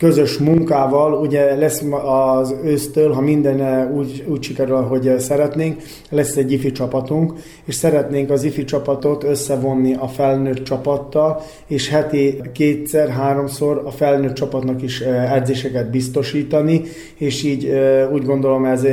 közös 0.00 0.38
munkával, 0.38 1.12
ugye 1.12 1.54
lesz 1.54 1.82
az 2.04 2.54
ősztől, 2.64 3.12
ha 3.12 3.20
minden 3.20 3.60
eh, 3.60 3.90
úgy, 3.90 4.24
úgy 4.28 4.42
sikerül, 4.42 4.76
hogy 4.76 5.08
eh, 5.08 5.18
szeretnénk, 5.18 5.82
lesz 6.10 6.36
egy 6.36 6.52
ifi 6.52 6.72
csapatunk, 6.72 7.32
és 7.64 7.74
szeretnénk 7.74 8.30
az 8.30 8.42
ifi 8.42 8.64
csapatot 8.64 9.24
összevonni 9.24 9.94
a 9.94 10.08
felnőtt 10.08 10.62
csapattal, 10.62 11.42
és 11.66 11.88
heti 11.88 12.40
kétszer, 12.52 13.08
háromszor 13.08 13.82
a 13.84 13.90
felnőtt 13.90 14.34
csapatnak 14.34 14.82
is 14.82 15.00
eh, 15.00 15.34
edzéseket 15.34 15.90
biztosítani, 15.90 16.82
és 17.16 17.42
így 17.42 17.72
úgy 18.12 18.24
gondolom 18.24 18.64
ez 18.64 18.86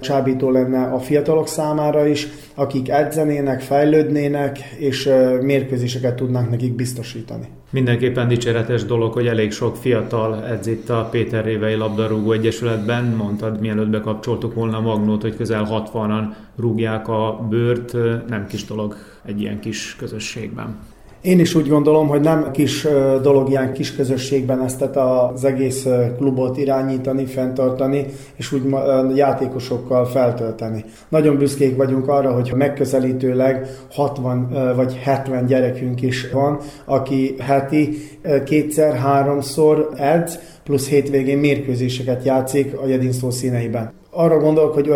csábító 0.00 0.50
lenne 0.50 0.82
a 0.82 0.98
fiatalok 0.98 1.48
számára 1.48 2.06
is, 2.06 2.28
akik 2.54 2.88
edzenének, 2.88 3.60
fejlődnének, 3.60 4.58
és 4.58 5.10
mérkőzéseket 5.40 6.14
tudnánk 6.14 6.50
nekik 6.50 6.74
biztosítani. 6.74 7.48
Mindenképpen 7.70 8.28
dicséretes 8.28 8.84
dolog, 8.84 9.12
hogy 9.12 9.26
elég 9.26 9.52
sok 9.52 9.76
fiatal 9.76 10.44
edz 10.44 10.66
itt 10.66 10.88
a 10.88 11.08
Péter 11.10 11.44
Révei 11.44 11.74
Labdarúgó 11.74 12.32
Egyesületben. 12.32 13.04
Mondtad, 13.04 13.60
mielőtt 13.60 13.88
bekapcsoltuk 13.88 14.54
volna 14.54 14.76
a 14.76 14.80
magnót, 14.80 15.22
hogy 15.22 15.36
közel 15.36 15.68
60-an 15.70 16.24
rúgják 16.56 17.08
a 17.08 17.46
bőrt. 17.50 17.92
Nem 18.28 18.46
kis 18.46 18.64
dolog 18.64 18.96
egy 19.24 19.40
ilyen 19.40 19.60
kis 19.60 19.96
közösségben. 19.96 20.78
Én 21.24 21.40
is 21.40 21.54
úgy 21.54 21.68
gondolom, 21.68 22.08
hogy 22.08 22.20
nem 22.20 22.50
kis 22.52 22.86
dolog 23.22 23.48
ilyen 23.48 23.72
kis 23.72 23.94
közösségben 23.94 24.62
ezt 24.62 24.82
az 24.82 25.44
egész 25.44 25.86
klubot 26.16 26.56
irányítani, 26.56 27.26
fenntartani, 27.26 28.06
és 28.36 28.52
úgy 28.52 28.62
játékosokkal 29.14 30.06
feltölteni. 30.06 30.84
Nagyon 31.08 31.38
büszkék 31.38 31.76
vagyunk 31.76 32.08
arra, 32.08 32.32
hogy 32.32 32.52
megközelítőleg 32.56 33.66
60 33.90 34.74
vagy 34.76 34.96
70 35.02 35.46
gyerekünk 35.46 36.02
is 36.02 36.30
van, 36.30 36.58
aki 36.84 37.34
heti 37.38 37.98
kétszer, 38.44 38.96
háromszor 38.96 39.88
edz, 39.96 40.38
plusz 40.64 40.88
hétvégén 40.88 41.38
mérkőzéseket 41.38 42.24
játszik 42.24 42.78
a 42.78 42.86
Jedinszó 42.86 43.30
színeiben 43.30 43.92
arra 44.14 44.38
gondolok, 44.38 44.74
hogy 44.74 44.88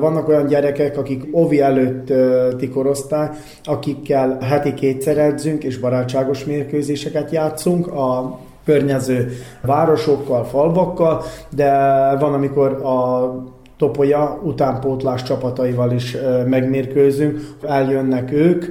vannak 0.00 0.28
olyan 0.28 0.46
gyerekek, 0.46 0.98
akik 0.98 1.28
ovi 1.32 1.60
előtti 1.60 2.68
korosztály, 2.68 3.28
akikkel 3.64 4.38
heti 4.40 4.74
kétszer 4.74 5.18
edzünk, 5.18 5.64
és 5.64 5.78
barátságos 5.78 6.44
mérkőzéseket 6.44 7.30
játszunk 7.30 7.86
a 7.86 8.38
környező 8.64 9.32
városokkal, 9.62 10.44
falvakkal, 10.44 11.22
de 11.54 11.70
van, 12.18 12.34
amikor 12.34 12.72
a 12.72 13.32
Topolya 13.76 14.40
utánpótlás 14.42 15.22
csapataival 15.22 15.92
is 15.92 16.16
megmérkőzünk, 16.46 17.40
eljönnek 17.62 18.32
ők, 18.32 18.64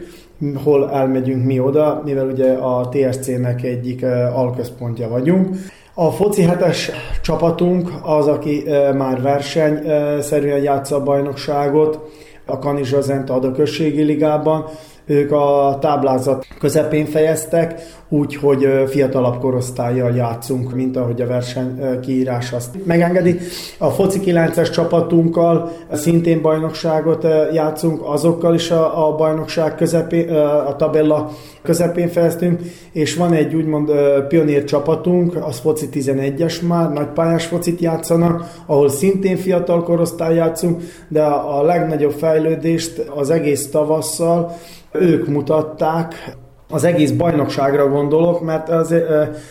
hol 0.64 0.92
elmegyünk 0.92 1.46
mi 1.46 1.60
oda, 1.60 2.02
mivel 2.06 2.28
ugye 2.28 2.54
a 2.54 2.90
TSC-nek 2.90 3.64
egyik 3.64 4.06
alközpontja 4.34 5.08
vagyunk. 5.08 5.56
A 5.96 6.12
foci 6.12 6.42
hetes 6.42 6.92
csapatunk 7.22 7.90
az, 8.02 8.28
aki 8.28 8.64
már 8.98 9.22
versenyszerűen 9.22 10.62
játsza 10.62 10.96
a 10.96 11.04
bajnokságot, 11.04 12.12
a 12.46 12.60
Kanizsa 12.60 13.02
Zenta 13.02 13.34
a 13.34 13.52
községi 13.52 14.02
ligában, 14.02 14.66
ők 15.06 15.32
a 15.32 15.78
táblázat 15.82 16.48
közepén 16.60 17.06
fejeztek, 17.06 17.82
úgyhogy 18.10 18.68
fiatalabb 18.88 19.40
korosztályjal 19.40 20.16
játszunk, 20.16 20.74
mint 20.74 20.98
ahogy 20.98 21.22
a 21.22 21.28
verseny 21.28 22.00
kiírás 22.02 22.52
azt 22.52 22.86
megengedi. 22.86 23.40
A 23.78 23.90
foci 23.90 24.20
9-es 24.26 24.72
csapatunkkal 24.72 25.72
szintén 25.92 26.42
bajnokságot 26.42 27.28
játszunk, 27.54 28.02
azokkal 28.04 28.54
is 28.54 28.72
a, 28.72 29.08
a 29.08 29.16
bajnokság 29.16 29.76
közepén, 29.76 30.30
a 30.68 30.76
tabella 30.76 31.32
közepén 31.64 32.08
fejeztünk, 32.08 32.62
és 32.92 33.16
van 33.16 33.34
egy 33.34 33.56
úgymond 33.56 33.92
pionír 34.28 34.64
csapatunk, 34.64 35.36
az 35.46 35.60
foci 35.60 35.88
11-es 35.94 36.68
már, 36.68 36.92
nagypályás 36.92 37.46
focit 37.46 37.80
játszanak, 37.80 38.46
ahol 38.66 38.90
szintén 38.90 39.38
fiatal 39.38 39.84
korosztály 39.84 40.36
játszunk, 40.36 40.82
de 41.08 41.24
a 41.24 41.64
legnagyobb 41.64 42.12
fejlődést 42.12 42.98
az 43.16 43.30
egész 43.30 43.70
tavasszal 43.70 44.56
ők 44.94 45.28
mutatták, 45.28 46.36
az 46.70 46.84
egész 46.84 47.12
bajnokságra 47.12 47.88
gondolok, 47.88 48.42
mert 48.42 48.70
az 48.70 48.96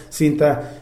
szinte 0.08 0.72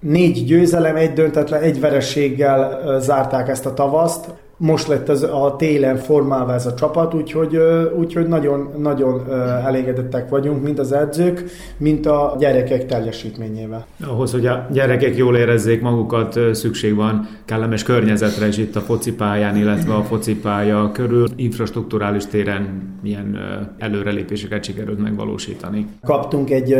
négy 0.00 0.44
győzelem, 0.44 0.96
egy 0.96 1.12
döntetlen, 1.12 1.62
egy 1.62 1.80
verességgel 1.80 2.80
zárták 3.00 3.48
ezt 3.48 3.66
a 3.66 3.74
tavaszt 3.74 4.26
most 4.62 4.88
lett 4.88 5.08
ez 5.08 5.22
a 5.22 5.54
télen 5.58 5.96
formálva 5.96 6.54
ez 6.54 6.66
a 6.66 6.74
csapat, 6.74 7.14
úgyhogy, 7.14 7.58
úgyhogy 7.98 8.28
nagyon, 8.28 8.68
nagyon 8.78 9.30
elégedettek 9.66 10.28
vagyunk, 10.28 10.62
mint 10.62 10.78
az 10.78 10.92
edzők, 10.92 11.44
mint 11.76 12.06
a 12.06 12.36
gyerekek 12.38 12.86
teljesítményével. 12.86 13.86
Ahhoz, 14.06 14.32
hogy 14.32 14.46
a 14.46 14.66
gyerekek 14.72 15.16
jól 15.16 15.36
érezzék 15.36 15.80
magukat, 15.80 16.38
szükség 16.52 16.94
van 16.94 17.28
kellemes 17.44 17.82
környezetre 17.82 18.46
is 18.46 18.58
itt 18.58 18.76
a 18.76 18.80
focipályán, 18.80 19.56
illetve 19.56 19.94
a 19.94 20.02
focipálya 20.02 20.90
körül. 20.92 21.28
Infrastruktúrális 21.36 22.26
téren 22.26 22.92
milyen 23.02 23.38
előrelépéseket 23.78 24.64
sikerült 24.64 25.02
megvalósítani? 25.02 25.86
Kaptunk 26.04 26.50
egy 26.50 26.76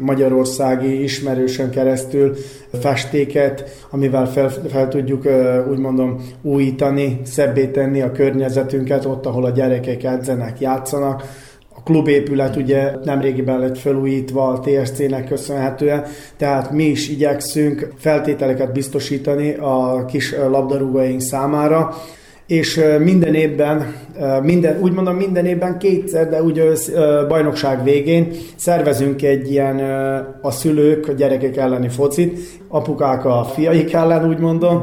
magyarországi 0.00 1.02
ismerősen 1.02 1.70
keresztül 1.70 2.34
festéket, 2.72 3.86
amivel 3.90 4.26
fel, 4.26 4.48
fel 4.48 4.88
tudjuk 4.88 5.22
úgy 5.70 5.78
mondom 5.78 6.20
újítani, 6.42 6.99
szebbé 7.24 7.66
tenni 7.66 8.00
a 8.00 8.12
környezetünket, 8.12 9.04
ott, 9.04 9.26
ahol 9.26 9.44
a 9.44 9.50
gyerekek 9.50 10.04
edzenek, 10.04 10.60
játszanak. 10.60 11.22
A 11.74 11.82
klubépület 11.82 12.56
ugye 12.56 12.92
nemrégiben 13.04 13.58
lett 13.58 13.78
felújítva 13.78 14.48
a 14.48 14.60
TSC-nek 14.60 15.24
köszönhetően, 15.24 16.04
tehát 16.36 16.70
mi 16.70 16.84
is 16.84 17.08
igyekszünk 17.08 17.92
feltételeket 17.98 18.72
biztosítani 18.72 19.54
a 19.54 20.04
kis 20.04 20.34
labdarúgóink 20.36 21.20
számára, 21.20 21.94
és 22.50 22.80
minden 22.98 23.34
évben, 23.34 23.94
minden, 24.42 24.78
úgy 24.80 24.92
mondom 24.92 25.16
minden 25.16 25.46
évben 25.46 25.78
kétszer, 25.78 26.28
de 26.28 26.42
úgy 26.42 26.62
bajnokság 27.28 27.84
végén 27.84 28.30
szervezünk 28.56 29.22
egy 29.22 29.50
ilyen 29.50 29.78
a 30.42 30.50
szülők, 30.50 31.08
a 31.08 31.12
gyerekek 31.12 31.56
elleni 31.56 31.88
focit, 31.88 32.38
apukák 32.68 33.24
a 33.24 33.44
fiaik 33.54 33.92
ellen 33.92 34.28
úgy 34.28 34.38
mondom, 34.38 34.80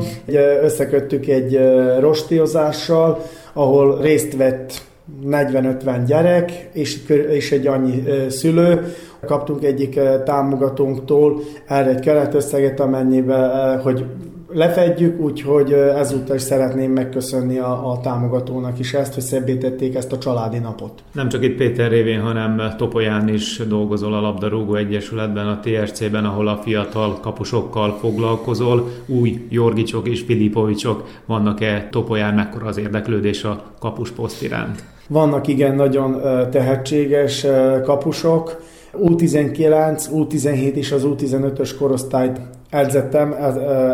összeköttük 0.61 1.27
egy 1.27 1.59
rostiozással, 1.99 3.21
ahol 3.53 4.01
részt 4.01 4.35
vett 4.35 4.81
40-50 5.25 6.03
gyerek, 6.07 6.69
és, 6.73 6.99
és 7.29 7.51
egy 7.51 7.67
annyi 7.67 8.03
szülő. 8.29 8.93
Kaptunk 9.25 9.63
egyik 9.63 9.99
támogatónktól 10.25 11.39
erre 11.67 11.89
egy 11.89 11.99
keretösszeget, 11.99 12.79
amennyiben, 12.79 13.81
hogy 13.81 14.05
lefedjük, 14.49 15.19
úgyhogy 15.19 15.71
ezúttal 15.73 16.35
is 16.35 16.41
szeretném 16.41 16.91
megköszönni 16.91 17.57
a, 17.57 17.91
a 17.91 17.99
támogatónak 17.99 18.79
is 18.79 18.93
ezt, 18.93 19.13
hogy 19.13 19.23
szebbé 19.23 19.55
tették 19.55 19.95
ezt 19.95 20.11
a 20.11 20.17
családi 20.17 20.57
napot. 20.57 21.03
Nem 21.11 21.29
csak 21.29 21.43
itt 21.43 21.57
Péter 21.57 21.89
révén, 21.89 22.21
hanem 22.21 22.61
Topolyán 22.77 23.27
is 23.27 23.61
dolgozol 23.67 24.13
a 24.13 24.21
Labdarúgó 24.21 24.75
Egyesületben, 24.75 25.47
a 25.47 25.59
TRC-ben, 25.59 26.25
ahol 26.25 26.47
a 26.47 26.59
fiatal 26.63 27.19
kapusokkal 27.19 27.97
foglalkozol. 27.99 28.89
Új 29.05 29.45
Jorgicsok 29.49 30.07
és 30.07 30.21
Filipovicsok 30.21 31.03
vannak-e 31.25 31.87
Topolyán, 31.91 32.33
mekkora 32.33 32.65
az 32.65 32.77
érdeklődés 32.77 33.43
a 33.43 33.63
kapusposzt 33.79 34.43
iránt? 34.43 34.83
Vannak 35.07 35.47
igen 35.47 35.75
nagyon 35.75 36.21
tehetséges 36.51 37.45
kapusok, 37.83 38.61
U19, 38.93 40.03
U17 40.13 40.73
és 40.73 40.91
az 40.91 41.03
U15-ös 41.05 41.71
korosztályt 41.79 42.39
edzettem 42.69 43.35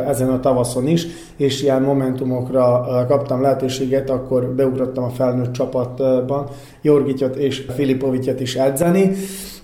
ezen 0.07 0.29
a 0.29 0.39
tavaszon 0.39 0.87
is, 0.87 1.07
és 1.37 1.61
ilyen 1.61 1.81
momentumokra 1.81 2.85
kaptam 3.07 3.41
lehetőséget, 3.41 4.09
akkor 4.09 4.45
beugrottam 4.45 5.03
a 5.03 5.09
felnőtt 5.09 5.51
csapatban 5.51 6.47
Jorgityot 6.81 7.35
és 7.35 7.65
Filipovityet 7.75 8.39
is 8.39 8.55
edzeni, 8.55 9.11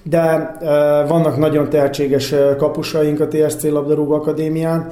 de 0.03 0.55
vannak 1.07 1.37
nagyon 1.37 1.69
tehetséges 1.69 2.33
kapusaink 2.57 3.19
a 3.19 3.27
TSC 3.27 3.63
Labdarúgó 3.63 4.13
Akadémián, 4.13 4.91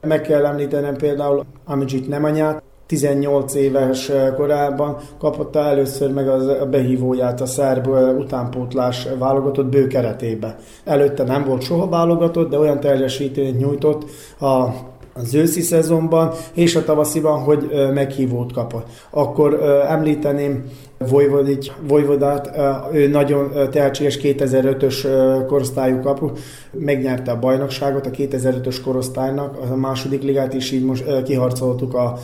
meg 0.00 0.20
kell 0.20 0.44
említenem 0.44 0.96
például 0.96 1.44
Amidzsit 1.64 2.08
Nemanyát, 2.08 2.62
18 2.88 3.54
éves 3.54 4.10
korában 4.36 4.96
kapott 5.18 5.56
először 5.56 6.12
meg 6.12 6.28
az, 6.28 6.46
a 6.46 6.66
behívóját 6.66 7.40
a 7.40 7.46
szerb 7.46 7.86
utánpótlás 8.18 9.08
válogatott 9.18 9.66
bő 9.66 9.86
keretébe. 9.86 10.56
Előtte 10.84 11.22
nem 11.22 11.44
volt 11.44 11.62
soha 11.62 11.88
válogatott, 11.88 12.50
de 12.50 12.58
olyan 12.58 12.80
teljesítményt 12.80 13.58
nyújtott 13.58 14.04
a 14.40 14.66
az 15.14 15.34
őszi 15.34 15.60
szezonban 15.60 16.32
és 16.54 16.76
a 16.76 16.84
tavasziban, 16.84 17.40
hogy 17.40 17.70
meghívót 17.94 18.52
kapott. 18.52 18.86
Akkor 19.10 19.62
említeném 19.88 20.64
Vojvodic, 20.98 21.70
Vojvodát, 21.86 22.50
ő 22.92 23.08
nagyon 23.08 23.52
tehetséges 23.70 24.18
2005-ös 24.22 25.06
korosztályú 25.46 26.00
kapu, 26.00 26.30
megnyerte 26.72 27.30
a 27.30 27.38
bajnokságot 27.38 28.06
a 28.06 28.10
2005-ös 28.10 28.76
korosztálynak, 28.84 29.58
a 29.70 29.76
második 29.76 30.22
ligát 30.22 30.54
is 30.54 30.70
így 30.70 30.84
most 30.84 31.22
kiharcoltuk 31.22 31.94
a 31.94 32.18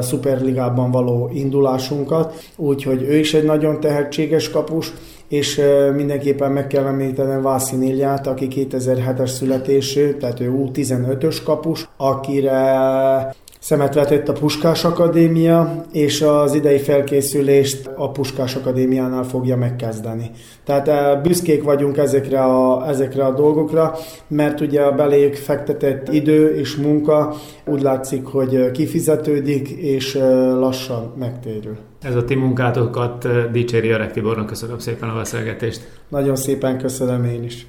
szuperligában 0.00 0.90
való 0.90 1.30
indulásunkat, 1.34 2.34
úgyhogy 2.56 3.02
ő 3.02 3.16
is 3.16 3.34
egy 3.34 3.44
nagyon 3.44 3.80
tehetséges 3.80 4.50
kapus, 4.50 4.92
és 5.28 5.60
mindenképpen 5.94 6.52
meg 6.52 6.66
kell 6.66 6.84
említenem 6.84 7.42
Vászi 7.42 7.76
Nilját, 7.76 8.26
aki 8.26 8.48
2007-es 8.70 9.26
születésű, 9.26 10.12
tehát 10.12 10.40
ő 10.40 10.52
U15-ös 10.56 11.36
kapus, 11.44 11.88
akire 11.96 13.34
szemet 13.66 13.94
vetett 13.94 14.28
a 14.28 14.32
Puskás 14.32 14.84
Akadémia, 14.84 15.84
és 15.92 16.22
az 16.22 16.54
idei 16.54 16.78
felkészülést 16.78 17.90
a 17.96 18.10
Puskás 18.10 18.54
Akadémiánál 18.54 19.22
fogja 19.22 19.56
megkezdeni. 19.56 20.30
Tehát 20.64 20.88
eh, 20.88 21.20
büszkék 21.22 21.62
vagyunk 21.62 21.96
ezekre 21.96 22.44
a, 22.44 22.88
ezekre 22.88 23.24
a 23.24 23.34
dolgokra, 23.34 23.94
mert 24.28 24.60
ugye 24.60 24.82
a 24.82 24.92
beléjük 24.92 25.34
fektetett 25.34 26.12
idő 26.12 26.54
és 26.54 26.76
munka 26.76 27.34
úgy 27.64 27.82
látszik, 27.82 28.26
hogy 28.26 28.70
kifizetődik, 28.70 29.68
és 29.68 30.14
eh, 30.14 30.22
lassan 30.58 31.12
megtérül. 31.18 31.76
Ez 32.02 32.14
a 32.14 32.24
ti 32.24 32.34
munkátokat 32.34 33.24
eh, 33.24 33.44
dicséri 33.52 33.88
Öreg 33.88 34.12
Tibornak, 34.12 34.46
köszönöm 34.46 34.78
szépen 34.78 35.08
a 35.08 35.14
beszélgetést. 35.14 35.88
Nagyon 36.08 36.36
szépen 36.36 36.78
köszönöm 36.78 37.24
én 37.24 37.44
is. 37.44 37.66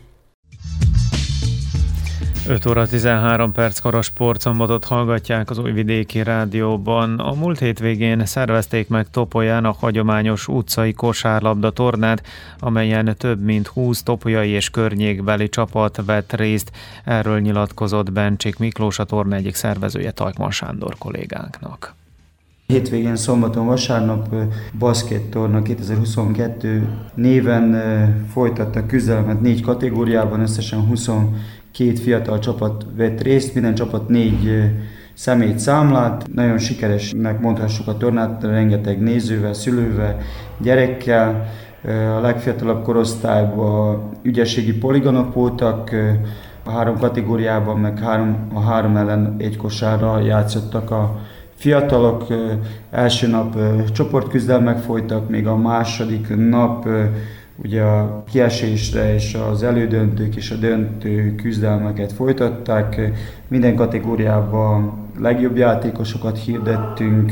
5 2.50 2.66
óra 2.66 2.88
13 2.88 3.52
perckor 3.52 3.96
a 3.96 4.02
sportszombatot 4.02 4.86
hallgatják 4.86 5.50
az 5.50 5.58
Újvidéki 5.58 6.24
Rádióban. 6.24 7.20
A 7.20 7.34
múlt 7.34 7.60
hétvégén 7.60 8.26
szervezték 8.26 8.88
meg 8.88 9.10
Topolyán 9.10 9.66
a 9.66 9.76
hagyományos 9.80 10.48
utcai 10.48 10.94
kosárlabda 10.94 11.72
tornát, 11.72 12.24
amelyen 12.60 13.16
több 13.18 13.44
mint 13.44 13.68
20 13.68 14.04
topolyai 14.04 14.50
és 14.50 14.70
környékbeli 14.70 15.50
csapat 15.50 16.02
vett 16.06 16.34
részt. 16.34 16.72
Erről 17.04 17.40
nyilatkozott 17.40 18.12
Bencsik 18.12 18.58
Miklós, 18.58 19.00
a 19.00 19.04
torna 19.04 19.36
egyik 19.36 19.56
szervezője 19.56 20.12
Tajkman 20.12 20.52
Sándor 20.52 20.96
kollégánknak. 20.98 21.96
Hétvégén 22.68 23.16
szombaton 23.16 23.66
vasárnap 23.66 24.36
Basket 24.78 25.22
Torna 25.22 25.62
2022 25.62 26.88
néven 27.16 27.82
folytattak 28.32 28.88
küzdelmet 28.88 29.42
négy 29.42 29.62
kategóriában, 29.62 30.40
összesen 30.40 30.80
20 30.80 31.08
két 31.78 32.00
fiatal 32.00 32.40
csapat 32.40 32.86
vett 32.96 33.22
részt, 33.22 33.54
minden 33.54 33.76
csapat 33.76 34.10
négy 34.10 34.72
szemét 35.14 35.60
számlát. 35.60 36.28
Nagyon 36.34 36.58
sikeresnek 36.58 37.40
mondhassuk 37.40 37.88
a 37.88 37.98
tornát, 37.98 38.44
rengeteg 38.44 39.02
nézővel, 39.02 39.54
szülővel, 39.54 40.18
gyerekkel. 40.62 41.46
A 42.18 42.20
legfiatalabb 42.22 42.84
korosztályban 42.84 44.10
ügyességi 44.22 44.74
poligonok 44.74 45.34
voltak, 45.34 45.90
a 46.64 46.70
három 46.70 46.98
kategóriában, 46.98 47.80
meg 47.80 48.00
három, 48.00 48.48
a 48.54 48.60
három 48.60 48.96
ellen 48.96 49.36
egy 49.38 49.58
kosárra 49.58 50.20
játszottak 50.20 50.92
a 50.92 51.20
fiatalok. 51.56 52.26
Első 52.92 53.28
nap 53.28 53.58
csoportküzdelmek 53.92 54.78
folytak, 54.78 55.30
még 55.30 55.48
a 55.48 55.56
második 55.56 56.36
nap 56.50 56.88
ugye 57.64 57.82
a 57.82 58.24
kiesésre 58.32 59.14
és 59.14 59.38
az 59.52 59.64
elődöntők 59.64 60.36
és 60.36 60.52
a 60.52 60.56
döntő 60.56 61.36
küzdelmeket 61.36 62.14
folytatták. 62.14 63.12
Minden 63.48 63.76
kategóriában 63.76 64.94
legjobb 65.20 65.58
játékosokat 65.58 66.38
hirdettünk, 66.38 67.32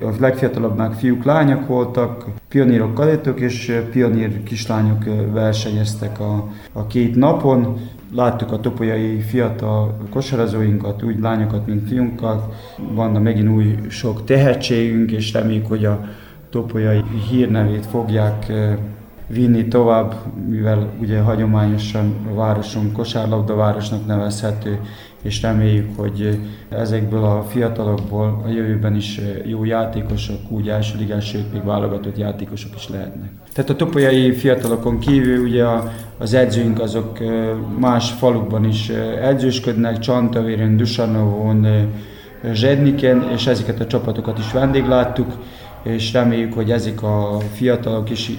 a 0.00 0.10
legfiatalabbnák 0.20 0.92
fiúk, 0.92 1.24
lányok 1.24 1.66
voltak, 1.66 2.26
pionírok, 2.48 2.94
kadettok 2.94 3.40
és 3.40 3.80
pionír 3.90 4.42
kislányok 4.42 5.04
versenyeztek 5.32 6.20
a, 6.20 6.48
a 6.72 6.86
két 6.86 7.16
napon. 7.16 7.76
Láttuk 8.14 8.52
a 8.52 8.60
topolyai 8.60 9.20
fiatal 9.20 9.96
kosarazóinkat, 10.10 11.02
úgy 11.02 11.20
lányokat, 11.20 11.66
mint 11.66 11.88
fiunkat. 11.88 12.54
Van 12.94 13.10
megint 13.10 13.48
új 13.48 13.78
sok 13.88 14.24
tehetségünk, 14.24 15.10
és 15.10 15.32
reméljük, 15.32 15.66
hogy 15.66 15.84
a 15.84 16.04
topolyai 16.50 17.02
hírnevét 17.30 17.86
fogják 17.86 18.52
vinni 19.32 19.68
tovább, 19.68 20.14
mivel 20.48 20.90
ugye 21.00 21.20
hagyományosan 21.20 22.14
a 22.30 22.34
városunk 22.34 22.92
kosárlabdavárosnak 22.92 24.06
nevezhető, 24.06 24.78
és 25.22 25.42
reméljük, 25.42 25.88
hogy 25.96 26.38
ezekből 26.68 27.24
a 27.24 27.42
fiatalokból 27.42 28.42
a 28.46 28.48
jövőben 28.48 28.96
is 28.96 29.20
jó 29.44 29.64
játékosok, 29.64 30.36
úgy 30.48 30.68
első 30.68 30.98
ligás, 30.98 31.26
sőt 31.26 31.52
még 31.52 31.64
válogatott 31.64 32.18
játékosok 32.18 32.74
is 32.76 32.88
lehetnek. 32.88 33.30
Tehát 33.52 33.70
a 33.70 33.76
topolyai 33.76 34.32
fiatalokon 34.32 34.98
kívül 34.98 35.44
ugye 35.44 35.64
az 36.18 36.34
edzőink 36.34 36.80
azok 36.80 37.18
más 37.78 38.10
falukban 38.10 38.64
is 38.64 38.88
edzősködnek, 39.22 39.98
Csantavéren, 39.98 40.76
Dusanovon, 40.76 41.66
Zsedniken, 42.52 43.30
és 43.34 43.46
ezeket 43.46 43.80
a 43.80 43.86
csapatokat 43.86 44.38
is 44.38 44.52
vendégláttuk 44.52 45.32
és 45.82 46.12
reméljük, 46.12 46.52
hogy 46.52 46.70
ezek 46.70 47.02
a 47.02 47.38
fiatalok 47.52 48.10
is 48.10 48.30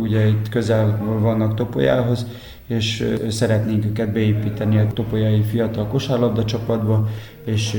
ugye 0.00 0.26
itt 0.26 0.48
közel 0.48 1.02
vannak 1.20 1.54
Topolyához, 1.54 2.26
és 2.66 3.14
szeretnénk 3.28 3.84
őket 3.84 4.12
beépíteni 4.12 4.78
a 4.78 4.86
topolyai 4.86 5.42
fiatal 5.42 5.86
kosárlabda 5.86 6.44
csapatba, 6.44 7.08
és 7.44 7.76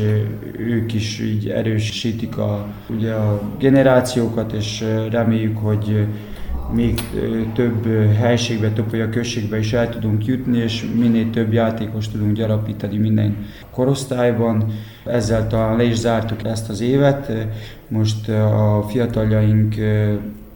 ők 0.58 0.94
is 0.94 1.20
így 1.20 1.50
erősítik 1.50 2.38
a, 2.38 2.66
ugye 2.90 3.14
a 3.14 3.42
generációkat, 3.60 4.52
és 4.52 4.86
reméljük, 5.10 5.58
hogy 5.58 6.06
még 6.74 7.02
több 7.54 7.88
helységbe, 8.14 8.72
Topolya 8.72 9.10
községbe 9.10 9.58
is 9.58 9.74
el 9.74 9.90
tudunk 9.90 10.26
jutni, 10.26 10.58
és 10.58 10.86
minél 10.96 11.30
több 11.30 11.54
játékos 11.54 12.08
tudunk 12.08 12.36
gyarapítani 12.36 12.98
minden 12.98 13.46
korosztályban. 13.72 14.66
Ezzel 15.06 15.48
talán 15.48 15.78
le 15.78 15.84
is 15.84 15.96
zártuk 15.98 16.44
ezt 16.44 16.70
az 16.70 16.82
évet. 16.82 17.32
Most 17.88 18.30
a 18.30 18.86
fiataljaink 18.88 19.76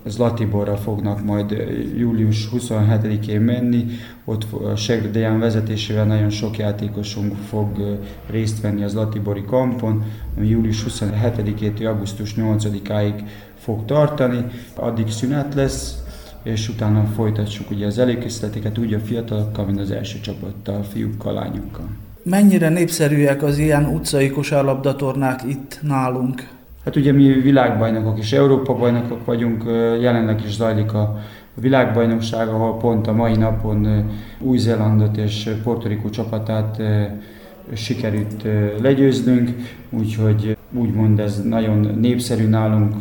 Zlatiborra 0.07 0.75
fognak 0.75 1.23
majd 1.23 1.51
július 1.97 2.49
27-én 2.55 3.41
menni, 3.41 3.85
ott 4.25 4.47
a 4.71 4.75
Segredeján 4.75 5.39
vezetésével 5.39 6.05
nagyon 6.05 6.29
sok 6.29 6.57
játékosunk 6.57 7.35
fog 7.35 7.99
részt 8.29 8.61
venni 8.61 8.83
az 8.83 8.93
Latibori 8.93 9.43
kampon, 9.45 10.03
ami 10.37 10.47
július 10.47 10.85
27-től 10.89 11.87
augusztus 11.87 12.33
8-áig 12.37 13.13
fog 13.65 13.85
tartani, 13.85 14.45
addig 14.75 15.09
szünet 15.09 15.53
lesz, 15.53 16.03
és 16.43 16.69
utána 16.69 17.03
folytassuk 17.15 17.71
ugye 17.71 17.85
az 17.85 17.99
előkészületeket 17.99 18.77
úgy 18.77 18.93
a 18.93 18.99
fiatalokkal, 18.99 19.65
mint 19.65 19.79
az 19.79 19.91
első 19.91 20.19
csapattal, 20.19 20.83
fiúkkal, 20.83 21.33
lányokkal. 21.33 21.85
Mennyire 22.23 22.69
népszerűek 22.69 23.43
az 23.43 23.57
ilyen 23.57 23.85
utcai 23.85 24.29
kosárlabdatornák 24.29 25.43
itt 25.47 25.79
nálunk? 25.81 26.47
Hát 26.83 26.95
ugye 26.95 27.11
mi 27.11 27.27
világbajnokok 27.33 28.19
és 28.19 28.31
Európa 28.31 28.75
bajnokok 28.75 29.25
vagyunk, 29.25 29.63
jelenleg 30.01 30.41
is 30.45 30.55
zajlik 30.55 30.93
a 30.93 31.19
világbajnokság, 31.53 32.47
ahol 32.47 32.77
pont 32.77 33.07
a 33.07 33.13
mai 33.13 33.35
napon 33.35 34.09
Új-Zélandot 34.39 35.17
és 35.17 35.49
Puerto 35.63 35.87
Rico 35.87 36.09
csapatát 36.09 36.81
sikerült 37.73 38.43
legyőznünk, 38.81 39.49
úgyhogy 39.89 40.54
úgymond 40.75 41.19
ez 41.19 41.43
nagyon 41.43 41.97
népszerű 41.99 42.47
nálunk, 42.47 42.95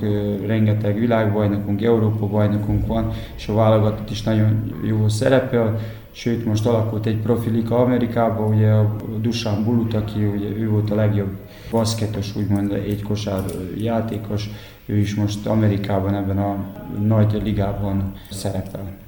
rengeteg 0.47 0.99
világbajnokunk, 0.99 1.83
Európa 1.83 2.27
bajnokunk 2.27 2.87
van, 2.87 3.11
és 3.37 3.49
a 3.49 3.55
válogatott 3.55 4.11
is 4.11 4.23
nagyon 4.23 4.73
jó 4.87 5.09
szerepel, 5.09 5.79
sőt 6.11 6.45
most 6.45 6.67
alakult 6.67 7.07
egy 7.07 7.19
profilika 7.19 7.79
Amerikában, 7.79 8.55
ugye 8.55 8.71
a 8.71 8.97
Dusan 9.21 9.65
Bulut, 9.65 9.95
aki 9.95 10.25
ugye 10.25 10.49
ő 10.59 10.69
volt 10.69 10.91
a 10.91 10.95
legjobb 10.95 11.37
baszketos, 11.71 12.37
úgymond 12.37 12.73
egy 12.73 13.03
kosár 13.03 13.43
játékos, 13.79 14.51
ő 14.87 14.97
is 14.97 15.15
most 15.15 15.47
Amerikában 15.47 16.15
ebben 16.15 16.39
a 16.39 16.57
nagy 17.07 17.41
ligában 17.43 18.13
szerepel. 18.31 19.04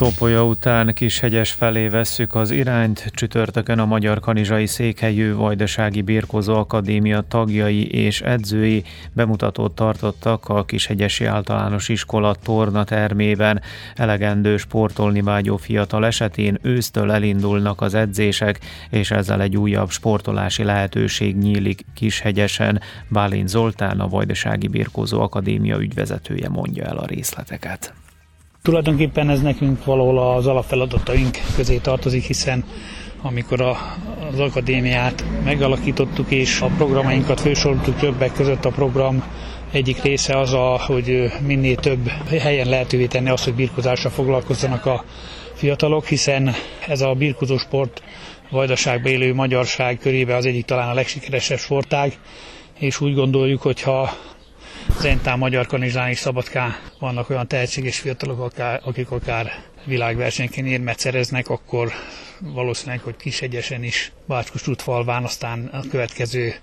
Topolya 0.00 0.44
után 0.44 0.92
Kishegyes 0.94 1.52
felé 1.52 1.88
vesszük 1.88 2.34
az 2.34 2.50
irányt. 2.50 3.10
Csütörtökön 3.14 3.78
a 3.78 3.86
Magyar 3.86 4.20
Kanizsai 4.20 4.66
Székhelyű 4.66 5.34
Vajdasági 5.34 6.02
Birkozó 6.02 6.54
Akadémia 6.54 7.20
tagjai 7.28 7.86
és 7.86 8.20
edzői 8.20 8.84
bemutatót 9.12 9.74
tartottak 9.74 10.48
a 10.48 10.64
Kishegyesi 10.64 11.24
Általános 11.24 11.88
Iskola 11.88 12.34
torna 12.34 12.84
termében. 12.84 13.60
Elegendő 13.94 14.56
sportolni 14.56 15.22
vágyó 15.22 15.56
fiatal 15.56 16.06
esetén 16.06 16.58
ősztől 16.62 17.12
elindulnak 17.12 17.80
az 17.80 17.94
edzések, 17.94 18.60
és 18.90 19.10
ezzel 19.10 19.40
egy 19.40 19.56
újabb 19.56 19.90
sportolási 19.90 20.62
lehetőség 20.62 21.36
nyílik 21.36 21.84
Kishegyesen. 21.94 22.80
Bálint 23.08 23.48
Zoltán, 23.48 24.00
a 24.00 24.08
Vajdasági 24.08 24.68
Birkozó 24.68 25.20
Akadémia 25.20 25.78
ügyvezetője 25.78 26.48
mondja 26.48 26.84
el 26.84 26.96
a 26.96 27.06
részleteket. 27.06 27.94
Tulajdonképpen 28.62 29.30
ez 29.30 29.40
nekünk 29.40 29.84
valahol 29.84 30.18
az 30.18 30.46
alapfeladataink 30.46 31.38
közé 31.56 31.76
tartozik, 31.76 32.24
hiszen 32.24 32.64
amikor 33.22 33.60
a, 33.60 33.76
az 34.32 34.40
akadémiát 34.40 35.24
megalakítottuk 35.44 36.30
és 36.30 36.60
a 36.60 36.66
programainkat 36.66 37.40
fősoroltuk 37.40 37.96
többek 37.98 38.32
között 38.32 38.64
a 38.64 38.70
program 38.70 39.24
egyik 39.72 40.02
része 40.02 40.38
az, 40.38 40.52
a, 40.52 40.80
hogy 40.86 41.32
minél 41.46 41.76
több 41.76 42.08
helyen 42.28 42.68
lehetővé 42.68 43.06
tenni 43.06 43.28
azt, 43.28 43.44
hogy 43.44 43.54
birkozásra 43.54 44.10
foglalkozzanak 44.10 44.86
a 44.86 45.04
fiatalok, 45.54 46.06
hiszen 46.06 46.50
ez 46.88 47.00
a 47.00 47.12
birkozó 47.14 47.56
sport 47.58 48.02
vajdaságban 48.50 49.12
élő 49.12 49.34
magyarság 49.34 49.98
körében 49.98 50.36
az 50.36 50.46
egyik 50.46 50.64
talán 50.64 50.88
a 50.88 50.94
legsikeresebb 50.94 51.58
sportág, 51.58 52.18
és 52.78 53.00
úgy 53.00 53.14
gondoljuk, 53.14 53.62
hogy 53.62 53.82
ha 53.82 54.10
Zentán, 54.98 55.38
Magyar 55.38 55.66
Kanizsán 55.66 56.08
és 56.08 56.18
Szabadkán 56.18 56.76
vannak 56.98 57.30
olyan 57.30 57.48
tehetséges 57.48 57.98
fiatalok, 57.98 58.40
akár, 58.40 58.80
akik 58.84 59.10
akár 59.10 59.52
világversenyként 59.84 60.66
érmet 60.66 60.98
szereznek, 60.98 61.48
akkor 61.48 61.92
valószínűleg, 62.40 63.00
hogy 63.00 63.16
Kisegyesen 63.16 63.82
is 63.84 64.12
Bácskos 64.26 64.68
útfalván, 64.68 65.24
aztán 65.24 65.66
a 65.72 65.80
következő 65.90 66.54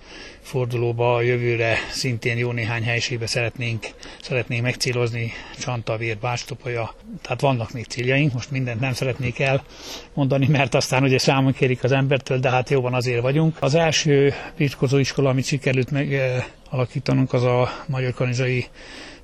fordulóba 0.41 1.15
a 1.15 1.21
jövőre 1.21 1.75
szintén 1.91 2.37
jó 2.37 2.51
néhány 2.51 2.83
helyiségbe 2.83 3.27
szeretnénk, 3.27 3.85
szeretnénk 4.21 4.63
megcélozni 4.63 5.31
Csantavér, 5.59 6.17
Bácstopolya. 6.17 6.93
Tehát 7.21 7.41
vannak 7.41 7.71
még 7.71 7.85
céljaink, 7.85 8.33
most 8.33 8.51
mindent 8.51 8.79
nem 8.79 8.93
szeretnék 8.93 9.39
elmondani, 9.39 10.47
mert 10.47 10.73
aztán 10.73 11.03
ugye 11.03 11.17
számon 11.17 11.53
kérik 11.53 11.83
az 11.83 11.91
embertől, 11.91 12.39
de 12.39 12.49
hát 12.49 12.69
jóban 12.69 12.93
azért 12.93 13.21
vagyunk. 13.21 13.57
Az 13.59 13.75
első 13.75 14.33
birkozó 14.57 14.97
iskola, 14.97 15.29
amit 15.29 15.45
sikerült 15.45 15.91
meg 15.91 16.13
eh, 16.13 16.45
alakítanunk, 16.69 17.33
az 17.33 17.43
a 17.43 17.69
Magyar 17.87 18.13
Kanizsai 18.13 18.65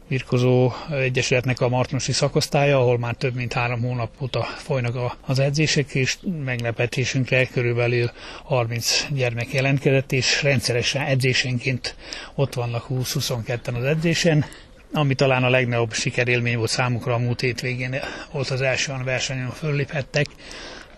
birkozó 0.08 0.72
egyesületnek 0.92 1.62
a 1.62 1.70
Martonosi 1.70 2.12
szakosztálya, 2.12 2.78
ahol 2.80 2.98
már 2.98 3.16
több 3.16 3.36
mint 3.36 3.54
három 3.54 3.82
hónap 3.82 4.10
óta 4.22 4.44
folynak 4.44 5.18
az 5.26 5.40
edzések, 5.40 5.94
és 5.96 6.18
meglepetésünkre 6.44 7.46
körülbelül 7.46 8.12
30 8.44 9.06
gyermek 9.10 9.54
jelentkezett, 9.54 10.12
és 10.12 10.44
rendszeresen 10.44 11.02
edzésenként 11.02 11.96
ott 12.36 12.54
vannak 12.54 12.86
20-22-en 12.90 13.76
az 13.78 13.84
edzésen, 13.84 14.46
ami 14.94 15.14
talán 15.14 15.44
a 15.44 15.50
legnagyobb 15.50 15.94
sikerélmény 15.94 16.58
volt 16.58 16.70
számukra 16.70 17.14
a 17.14 17.18
múlt 17.18 17.42
hétvégén, 17.42 17.96
volt 18.32 18.50
az 18.50 18.62
első 18.62 18.92
olyan 18.92 19.04
versenyen, 19.04 19.50
fölléphettek, 19.50 20.26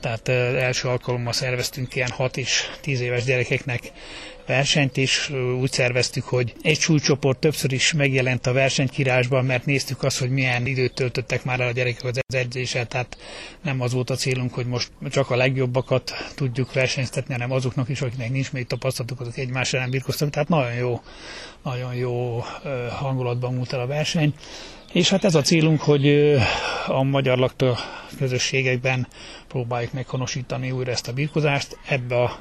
tehát 0.05 0.29
első 0.55 0.87
alkalommal 0.87 1.33
szerveztünk 1.33 1.95
ilyen 1.95 2.09
6 2.09 2.37
és 2.37 2.69
10 2.81 3.01
éves 3.01 3.23
gyerekeknek 3.23 3.91
versenyt, 4.45 4.97
és 4.97 5.29
úgy 5.59 5.71
szerveztük, 5.71 6.23
hogy 6.23 6.53
egy 6.61 6.79
súlycsoport 6.79 7.39
többször 7.39 7.71
is 7.71 7.93
megjelent 7.93 8.47
a 8.47 8.53
versenykírásban, 8.53 9.45
mert 9.45 9.65
néztük 9.65 10.03
azt, 10.03 10.19
hogy 10.19 10.29
milyen 10.29 10.65
időt 10.65 10.93
töltöttek 10.93 11.43
már 11.43 11.59
el 11.59 11.67
a 11.67 11.71
gyerekek 11.71 12.03
az 12.03 12.19
edzéssel, 12.27 12.87
tehát 12.87 13.17
nem 13.61 13.81
az 13.81 13.93
volt 13.93 14.09
a 14.09 14.15
célunk, 14.15 14.53
hogy 14.53 14.65
most 14.65 14.91
csak 15.09 15.29
a 15.29 15.35
legjobbakat 15.35 16.13
tudjuk 16.35 16.73
versenyztetni, 16.73 17.33
hanem 17.33 17.51
azoknak 17.51 17.89
is, 17.89 18.01
akiknek 18.01 18.29
nincs 18.29 18.51
még 18.51 18.67
tapasztalatuk, 18.67 19.19
azok 19.19 19.37
egymás 19.37 19.73
ellen 19.73 19.89
birkoztak, 19.89 20.29
tehát 20.29 20.47
nagyon 20.47 20.73
jó, 20.73 21.01
nagyon 21.63 21.95
jó 21.95 22.43
hangulatban 22.89 23.53
múlt 23.53 23.73
el 23.73 23.79
a 23.79 23.87
verseny. 23.87 24.33
És 24.95 25.09
hát 25.09 25.23
ez 25.23 25.35
a 25.35 25.41
célunk, 25.41 25.81
hogy 25.81 26.35
a 26.87 27.03
magyar 27.03 27.37
lakta 27.37 27.77
közösségekben 28.17 29.07
próbáljuk 29.47 29.93
meghonosítani 29.93 30.71
újra 30.71 30.91
ezt 30.91 31.07
a 31.07 31.13
birkozást. 31.13 31.77
Ebbe 31.87 32.21
a 32.21 32.39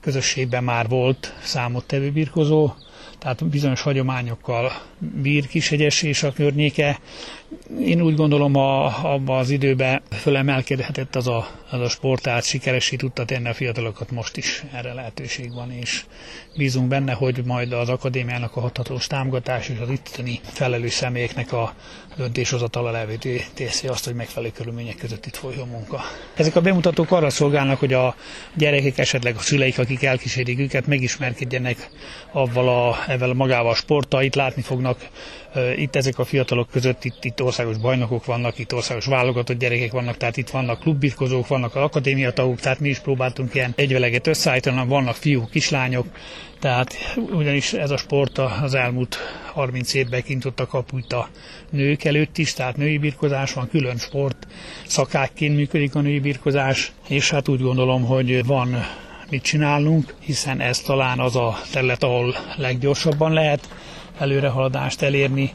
közösségben 0.00 0.64
már 0.64 0.88
volt 0.88 1.34
számottevő 1.42 2.10
birkozó, 2.12 2.70
tehát 3.18 3.44
bizonyos 3.48 3.80
hagyományokkal 3.80 4.72
bír 4.98 5.46
Kishegyes 5.46 6.02
és 6.02 6.22
a 6.22 6.32
környéke. 6.32 6.98
Én 7.80 8.00
úgy 8.00 8.14
gondolom, 8.14 8.54
a, 8.56 8.84
abban 9.14 9.38
az 9.38 9.50
időben 9.50 10.02
fölemelkedhetett 10.10 11.16
az 11.16 11.28
a, 11.28 11.46
az 11.70 11.80
a 11.80 11.88
sport, 11.88 12.22
tehát 12.22 12.44
sikeressé 12.44 12.96
tudta 12.96 13.24
tenni 13.24 13.48
a 13.48 13.54
fiatalokat, 13.54 14.10
most 14.10 14.36
is 14.36 14.64
erre 14.72 14.92
lehetőség 14.92 15.52
van, 15.54 15.72
és 15.72 16.04
bízunk 16.56 16.88
benne, 16.88 17.12
hogy 17.12 17.44
majd 17.44 17.72
az 17.72 17.88
akadémiának 17.88 18.56
a 18.56 18.60
hathatós 18.60 19.06
támogatás 19.06 19.68
és 19.68 19.78
az 19.78 19.90
itteni 19.90 20.40
felelős 20.42 20.92
személyeknek 20.92 21.52
a 21.52 21.74
döntéshozatala 22.16 22.90
lehetővé 22.90 23.44
teszi 23.54 23.86
azt, 23.86 24.04
hogy 24.04 24.14
megfelelő 24.14 24.52
körülmények 24.52 24.96
között 24.96 25.26
itt 25.26 25.36
folyjon 25.36 25.68
munka. 25.68 26.00
Ezek 26.36 26.56
a 26.56 26.60
bemutatók 26.60 27.10
arra 27.10 27.30
szolgálnak, 27.30 27.78
hogy 27.78 27.92
a 27.92 28.14
gyerekek, 28.54 28.98
esetleg 28.98 29.36
a 29.36 29.40
szüleik, 29.40 29.78
akik 29.78 30.02
elkísérik 30.02 30.58
őket, 30.58 30.86
megismerkedjenek 30.86 31.90
avval 32.32 32.68
a, 32.68 32.96
ezzel 33.08 33.32
magával 33.32 33.70
a 33.70 33.74
sporttal, 33.74 34.22
itt 34.22 34.34
látni 34.34 34.62
fognak 34.62 35.08
itt 35.76 35.96
ezek 35.96 36.18
a 36.18 36.24
fiatalok 36.24 36.70
között, 36.70 37.04
itt, 37.04 37.24
itt 37.24 37.42
országos 37.42 37.76
bajnokok 37.76 38.24
vannak, 38.24 38.58
itt 38.58 38.74
országos 38.74 39.06
válogatott 39.06 39.58
gyerekek 39.58 39.92
vannak, 39.92 40.16
tehát 40.16 40.36
itt 40.36 40.50
vannak 40.50 40.80
klubbirkozók, 40.80 41.46
vannak 41.46 41.74
az 41.74 41.82
akadémia 41.82 42.32
tagok, 42.32 42.60
tehát 42.60 42.80
mi 42.80 42.88
is 42.88 42.98
próbáltunk 42.98 43.54
ilyen 43.54 43.72
egyveleget 43.76 44.26
összeállítani, 44.26 44.86
vannak 44.86 45.14
fiúk, 45.14 45.50
kislányok, 45.50 46.06
tehát 46.60 46.96
ugyanis 47.30 47.72
ez 47.72 47.90
a 47.90 47.96
sport 47.96 48.38
az 48.38 48.74
elmúlt 48.74 49.18
30 49.52 49.94
évben 49.94 50.22
kint 50.22 50.44
ott 50.44 50.60
a 50.60 50.66
kaput 50.66 51.12
a 51.12 51.28
nők 51.70 52.04
előtt 52.04 52.38
is, 52.38 52.52
tehát 52.52 52.76
női 52.76 52.98
birkozás 52.98 53.52
van, 53.52 53.68
külön 53.68 53.96
sport, 53.96 54.46
szakákként 54.86 55.56
működik 55.56 55.94
a 55.94 56.00
női 56.00 56.20
birkozás, 56.20 56.92
és 57.08 57.30
hát 57.30 57.48
úgy 57.48 57.60
gondolom, 57.60 58.04
hogy 58.04 58.46
van 58.46 58.76
mit 59.30 59.42
csinálnunk, 59.42 60.14
hiszen 60.20 60.60
ez 60.60 60.78
talán 60.78 61.18
az 61.20 61.36
a 61.36 61.58
terület, 61.72 62.02
ahol 62.02 62.34
leggyorsabban 62.56 63.32
lehet 63.32 63.68
előrehaladást 64.18 65.02
elérni, 65.02 65.50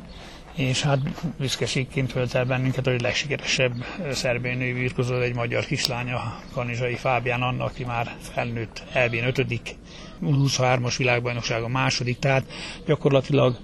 és 0.55 0.81
hát 0.81 0.99
büszkeségként 1.37 2.13
tölt 2.13 2.33
el 2.33 2.45
bennünket, 2.45 2.85
hogy 2.85 3.01
legsikeresebb 3.01 3.73
szerbén 4.11 4.57
női 4.57 4.91
egy 5.21 5.35
magyar 5.35 5.65
kislánya, 5.65 6.39
Kanizsai 6.53 6.95
Fábián 6.95 7.41
Anna, 7.41 7.63
aki 7.63 7.83
már 7.83 8.15
felnőtt 8.19 8.83
elvén 8.91 9.23
ötödik, 9.25 9.75
23-as 10.23 10.93
világbajnokság 10.97 11.63
a 11.63 11.67
második, 11.67 12.19
tehát 12.19 12.43
gyakorlatilag 12.85 13.57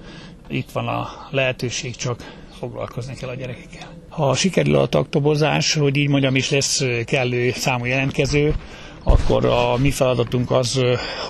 itt 0.48 0.72
van 0.72 0.88
a 0.88 1.08
lehetőség, 1.32 1.96
csak 1.96 2.34
foglalkozni 2.60 3.14
kell 3.16 3.30
a 3.30 3.36
gyerekekkel. 3.36 3.94
Ha 4.10 4.36
sikerül 4.36 4.76
a 4.76 4.88
taktobozás, 4.88 5.74
hogy 5.74 5.96
így 5.98 6.10
mondjam 6.10 6.36
is 6.36 6.50
lesz 6.50 6.84
kellő 7.06 7.52
számú 7.52 7.86
jelentkező, 7.86 8.56
akkor 9.04 9.46
a 9.46 9.78
mi 9.78 9.92
feladatunk 9.92 10.52
az, 10.52 10.82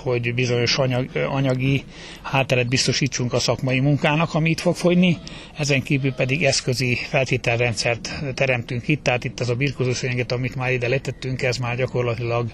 hogy 0.02 0.34
bizonyos 0.34 0.78
anyag, 0.78 1.16
anyagi 1.16 1.84
hátteret 2.22 2.68
biztosítsunk 2.68 3.32
a 3.32 3.38
szakmai 3.38 3.80
munkának, 3.80 4.34
ami 4.34 4.50
itt 4.50 4.60
fog 4.60 4.76
folyni, 4.76 5.18
ezen 5.58 5.82
kívül 5.82 6.12
pedig 6.12 6.44
eszközi 6.44 6.94
feltételrendszert 6.94 8.10
teremtünk 8.34 8.88
itt, 8.88 9.02
tehát 9.02 9.24
itt 9.24 9.40
az 9.40 9.48
a 9.48 9.54
birkozószőnyeget, 9.54 10.32
amit 10.32 10.54
már 10.54 10.72
ide 10.72 10.88
letettünk, 10.88 11.42
ez 11.42 11.56
már 11.56 11.76
gyakorlatilag 11.76 12.52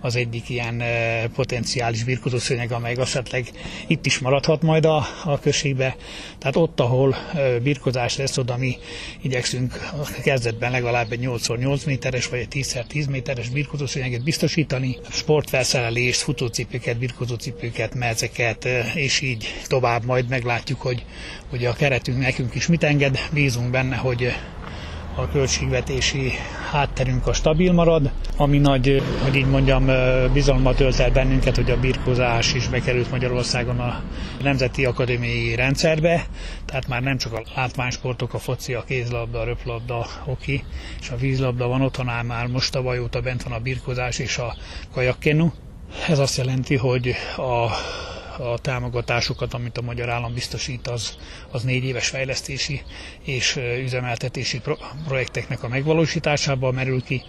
az 0.00 0.16
egyik 0.16 0.48
ilyen 0.48 0.82
potenciális 1.34 2.04
birkozószőnyeg, 2.04 2.72
amely 2.72 2.94
esetleg 2.98 3.50
itt 3.86 4.06
is 4.06 4.18
maradhat 4.18 4.62
majd 4.62 4.84
a, 4.84 5.06
a 5.24 5.38
községbe. 5.38 5.96
Tehát 6.38 6.56
ott, 6.56 6.80
ahol 6.80 7.16
birkozás 7.62 8.16
lesz, 8.16 8.38
oda 8.38 8.56
mi 8.56 8.76
igyekszünk 9.22 9.88
a 9.92 10.20
kezdetben 10.22 10.70
legalább 10.70 11.12
egy 11.12 11.20
8x8 11.22 11.86
méteres 11.86 12.28
vagy 12.28 12.38
egy 12.38 12.48
10x10 12.50 13.10
méteres 13.10 13.48
birkozószőnyeget 13.48 14.24
biztosítani, 14.24 14.57
sportfelszerelést, 15.10 16.20
futócipőket, 16.20 16.98
birkozócipőket, 16.98 17.94
mezeket, 17.94 18.64
és 18.94 19.20
így 19.20 19.46
tovább 19.66 20.04
majd 20.04 20.28
meglátjuk, 20.28 20.80
hogy, 20.80 21.04
hogy 21.50 21.64
a 21.64 21.72
keretünk 21.72 22.18
nekünk 22.18 22.54
is 22.54 22.66
mit 22.66 22.84
enged. 22.84 23.18
Bízunk 23.32 23.70
benne, 23.70 23.96
hogy 23.96 24.32
a 25.18 25.28
költségvetési 25.28 26.32
hátterünk 26.70 27.26
a 27.26 27.32
stabil 27.32 27.72
marad, 27.72 28.10
ami 28.36 28.58
nagy, 28.58 29.02
hogy 29.22 29.34
így 29.34 29.46
mondjam, 29.46 29.90
bizalmat 30.32 30.76
tölt 30.76 30.98
el 30.98 31.10
bennünket, 31.10 31.56
hogy 31.56 31.70
a 31.70 31.80
birkozás 31.80 32.54
is 32.54 32.68
bekerült 32.68 33.10
Magyarországon 33.10 33.78
a 33.78 34.02
Nemzeti 34.42 34.84
Akadémiai 34.84 35.54
rendszerbe, 35.54 36.26
tehát 36.64 36.88
már 36.88 37.02
nem 37.02 37.18
csak 37.18 37.32
a 37.32 37.42
látványsportok, 37.54 38.34
a 38.34 38.38
foci, 38.38 38.74
a 38.74 38.84
kézlabda, 38.84 39.40
a 39.40 39.44
röplabda, 39.44 39.98
a 39.98 40.06
hoki 40.24 40.64
és 41.00 41.10
a 41.10 41.16
vízlabda 41.16 41.66
van 41.66 41.82
otthon, 41.82 42.24
már 42.26 42.46
most 42.46 42.72
tavaly 42.72 42.98
óta 42.98 43.20
bent 43.20 43.42
van 43.42 43.52
a 43.52 43.58
birkozás 43.60 44.18
és 44.18 44.38
a 44.38 44.56
kajakkenu. 44.92 45.52
Ez 46.08 46.18
azt 46.18 46.36
jelenti, 46.36 46.76
hogy 46.76 47.14
a 47.36 47.66
a 48.38 48.58
támogatásokat, 48.58 49.54
amit 49.54 49.78
a 49.78 49.82
magyar 49.82 50.08
állam 50.08 50.34
biztosít, 50.34 50.88
az, 50.88 51.16
az 51.50 51.62
négy 51.62 51.84
éves 51.84 52.08
fejlesztési 52.08 52.82
és 53.22 53.56
üzemeltetési 53.56 54.60
projekteknek 55.06 55.62
a 55.62 55.68
megvalósításában 55.68 56.74
merül 56.74 57.02
ki, 57.02 57.22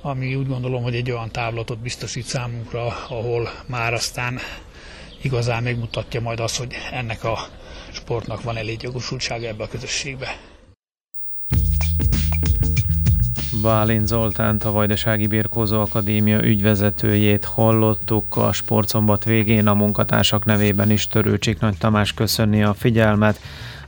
ami 0.00 0.34
úgy 0.34 0.46
gondolom, 0.46 0.82
hogy 0.82 0.94
egy 0.94 1.10
olyan 1.10 1.30
távlatot 1.30 1.78
biztosít 1.78 2.24
számunkra, 2.26 2.86
ahol 3.08 3.50
már 3.66 3.92
aztán 3.92 4.38
igazán 5.22 5.62
megmutatja 5.62 6.20
majd 6.20 6.40
azt, 6.40 6.56
hogy 6.56 6.74
ennek 6.92 7.24
a 7.24 7.38
sportnak 7.92 8.42
van 8.42 8.56
elég 8.56 8.82
jogosultsága 8.82 9.46
ebbe 9.46 9.62
a 9.64 9.68
közösségbe. 9.68 10.36
Bálint 13.62 14.06
Zoltánt, 14.06 14.64
a 14.64 14.70
Vajdasági 14.70 15.26
Birkózó 15.26 15.80
Akadémia 15.80 16.44
ügyvezetőjét 16.44 17.44
hallottuk 17.44 18.36
a 18.36 18.52
sportszombat 18.52 19.24
végén. 19.24 19.66
A 19.66 19.74
munkatársak 19.74 20.44
nevében 20.44 20.90
is 20.90 21.06
Törőcsik 21.06 21.60
Nagy 21.60 21.78
Tamás 21.78 22.12
köszönni 22.12 22.62
a 22.62 22.74
figyelmet. 22.74 23.40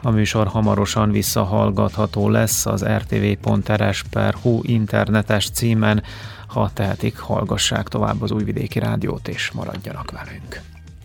A 0.02 0.10
műsor 0.10 0.46
hamarosan 0.46 1.10
visszahallgatható 1.10 2.28
lesz 2.28 2.66
az 2.66 2.84
rtv.rs.hu 2.84 4.60
internetes 4.62 5.50
címen. 5.50 6.02
Ha 6.46 6.70
tehetik, 6.74 7.18
hallgassák 7.18 7.88
tovább 7.88 8.22
az 8.22 8.30
Újvidéki 8.30 8.78
Rádiót 8.78 9.28
és 9.28 9.50
maradjanak 9.50 10.10
velünk. 10.10 10.75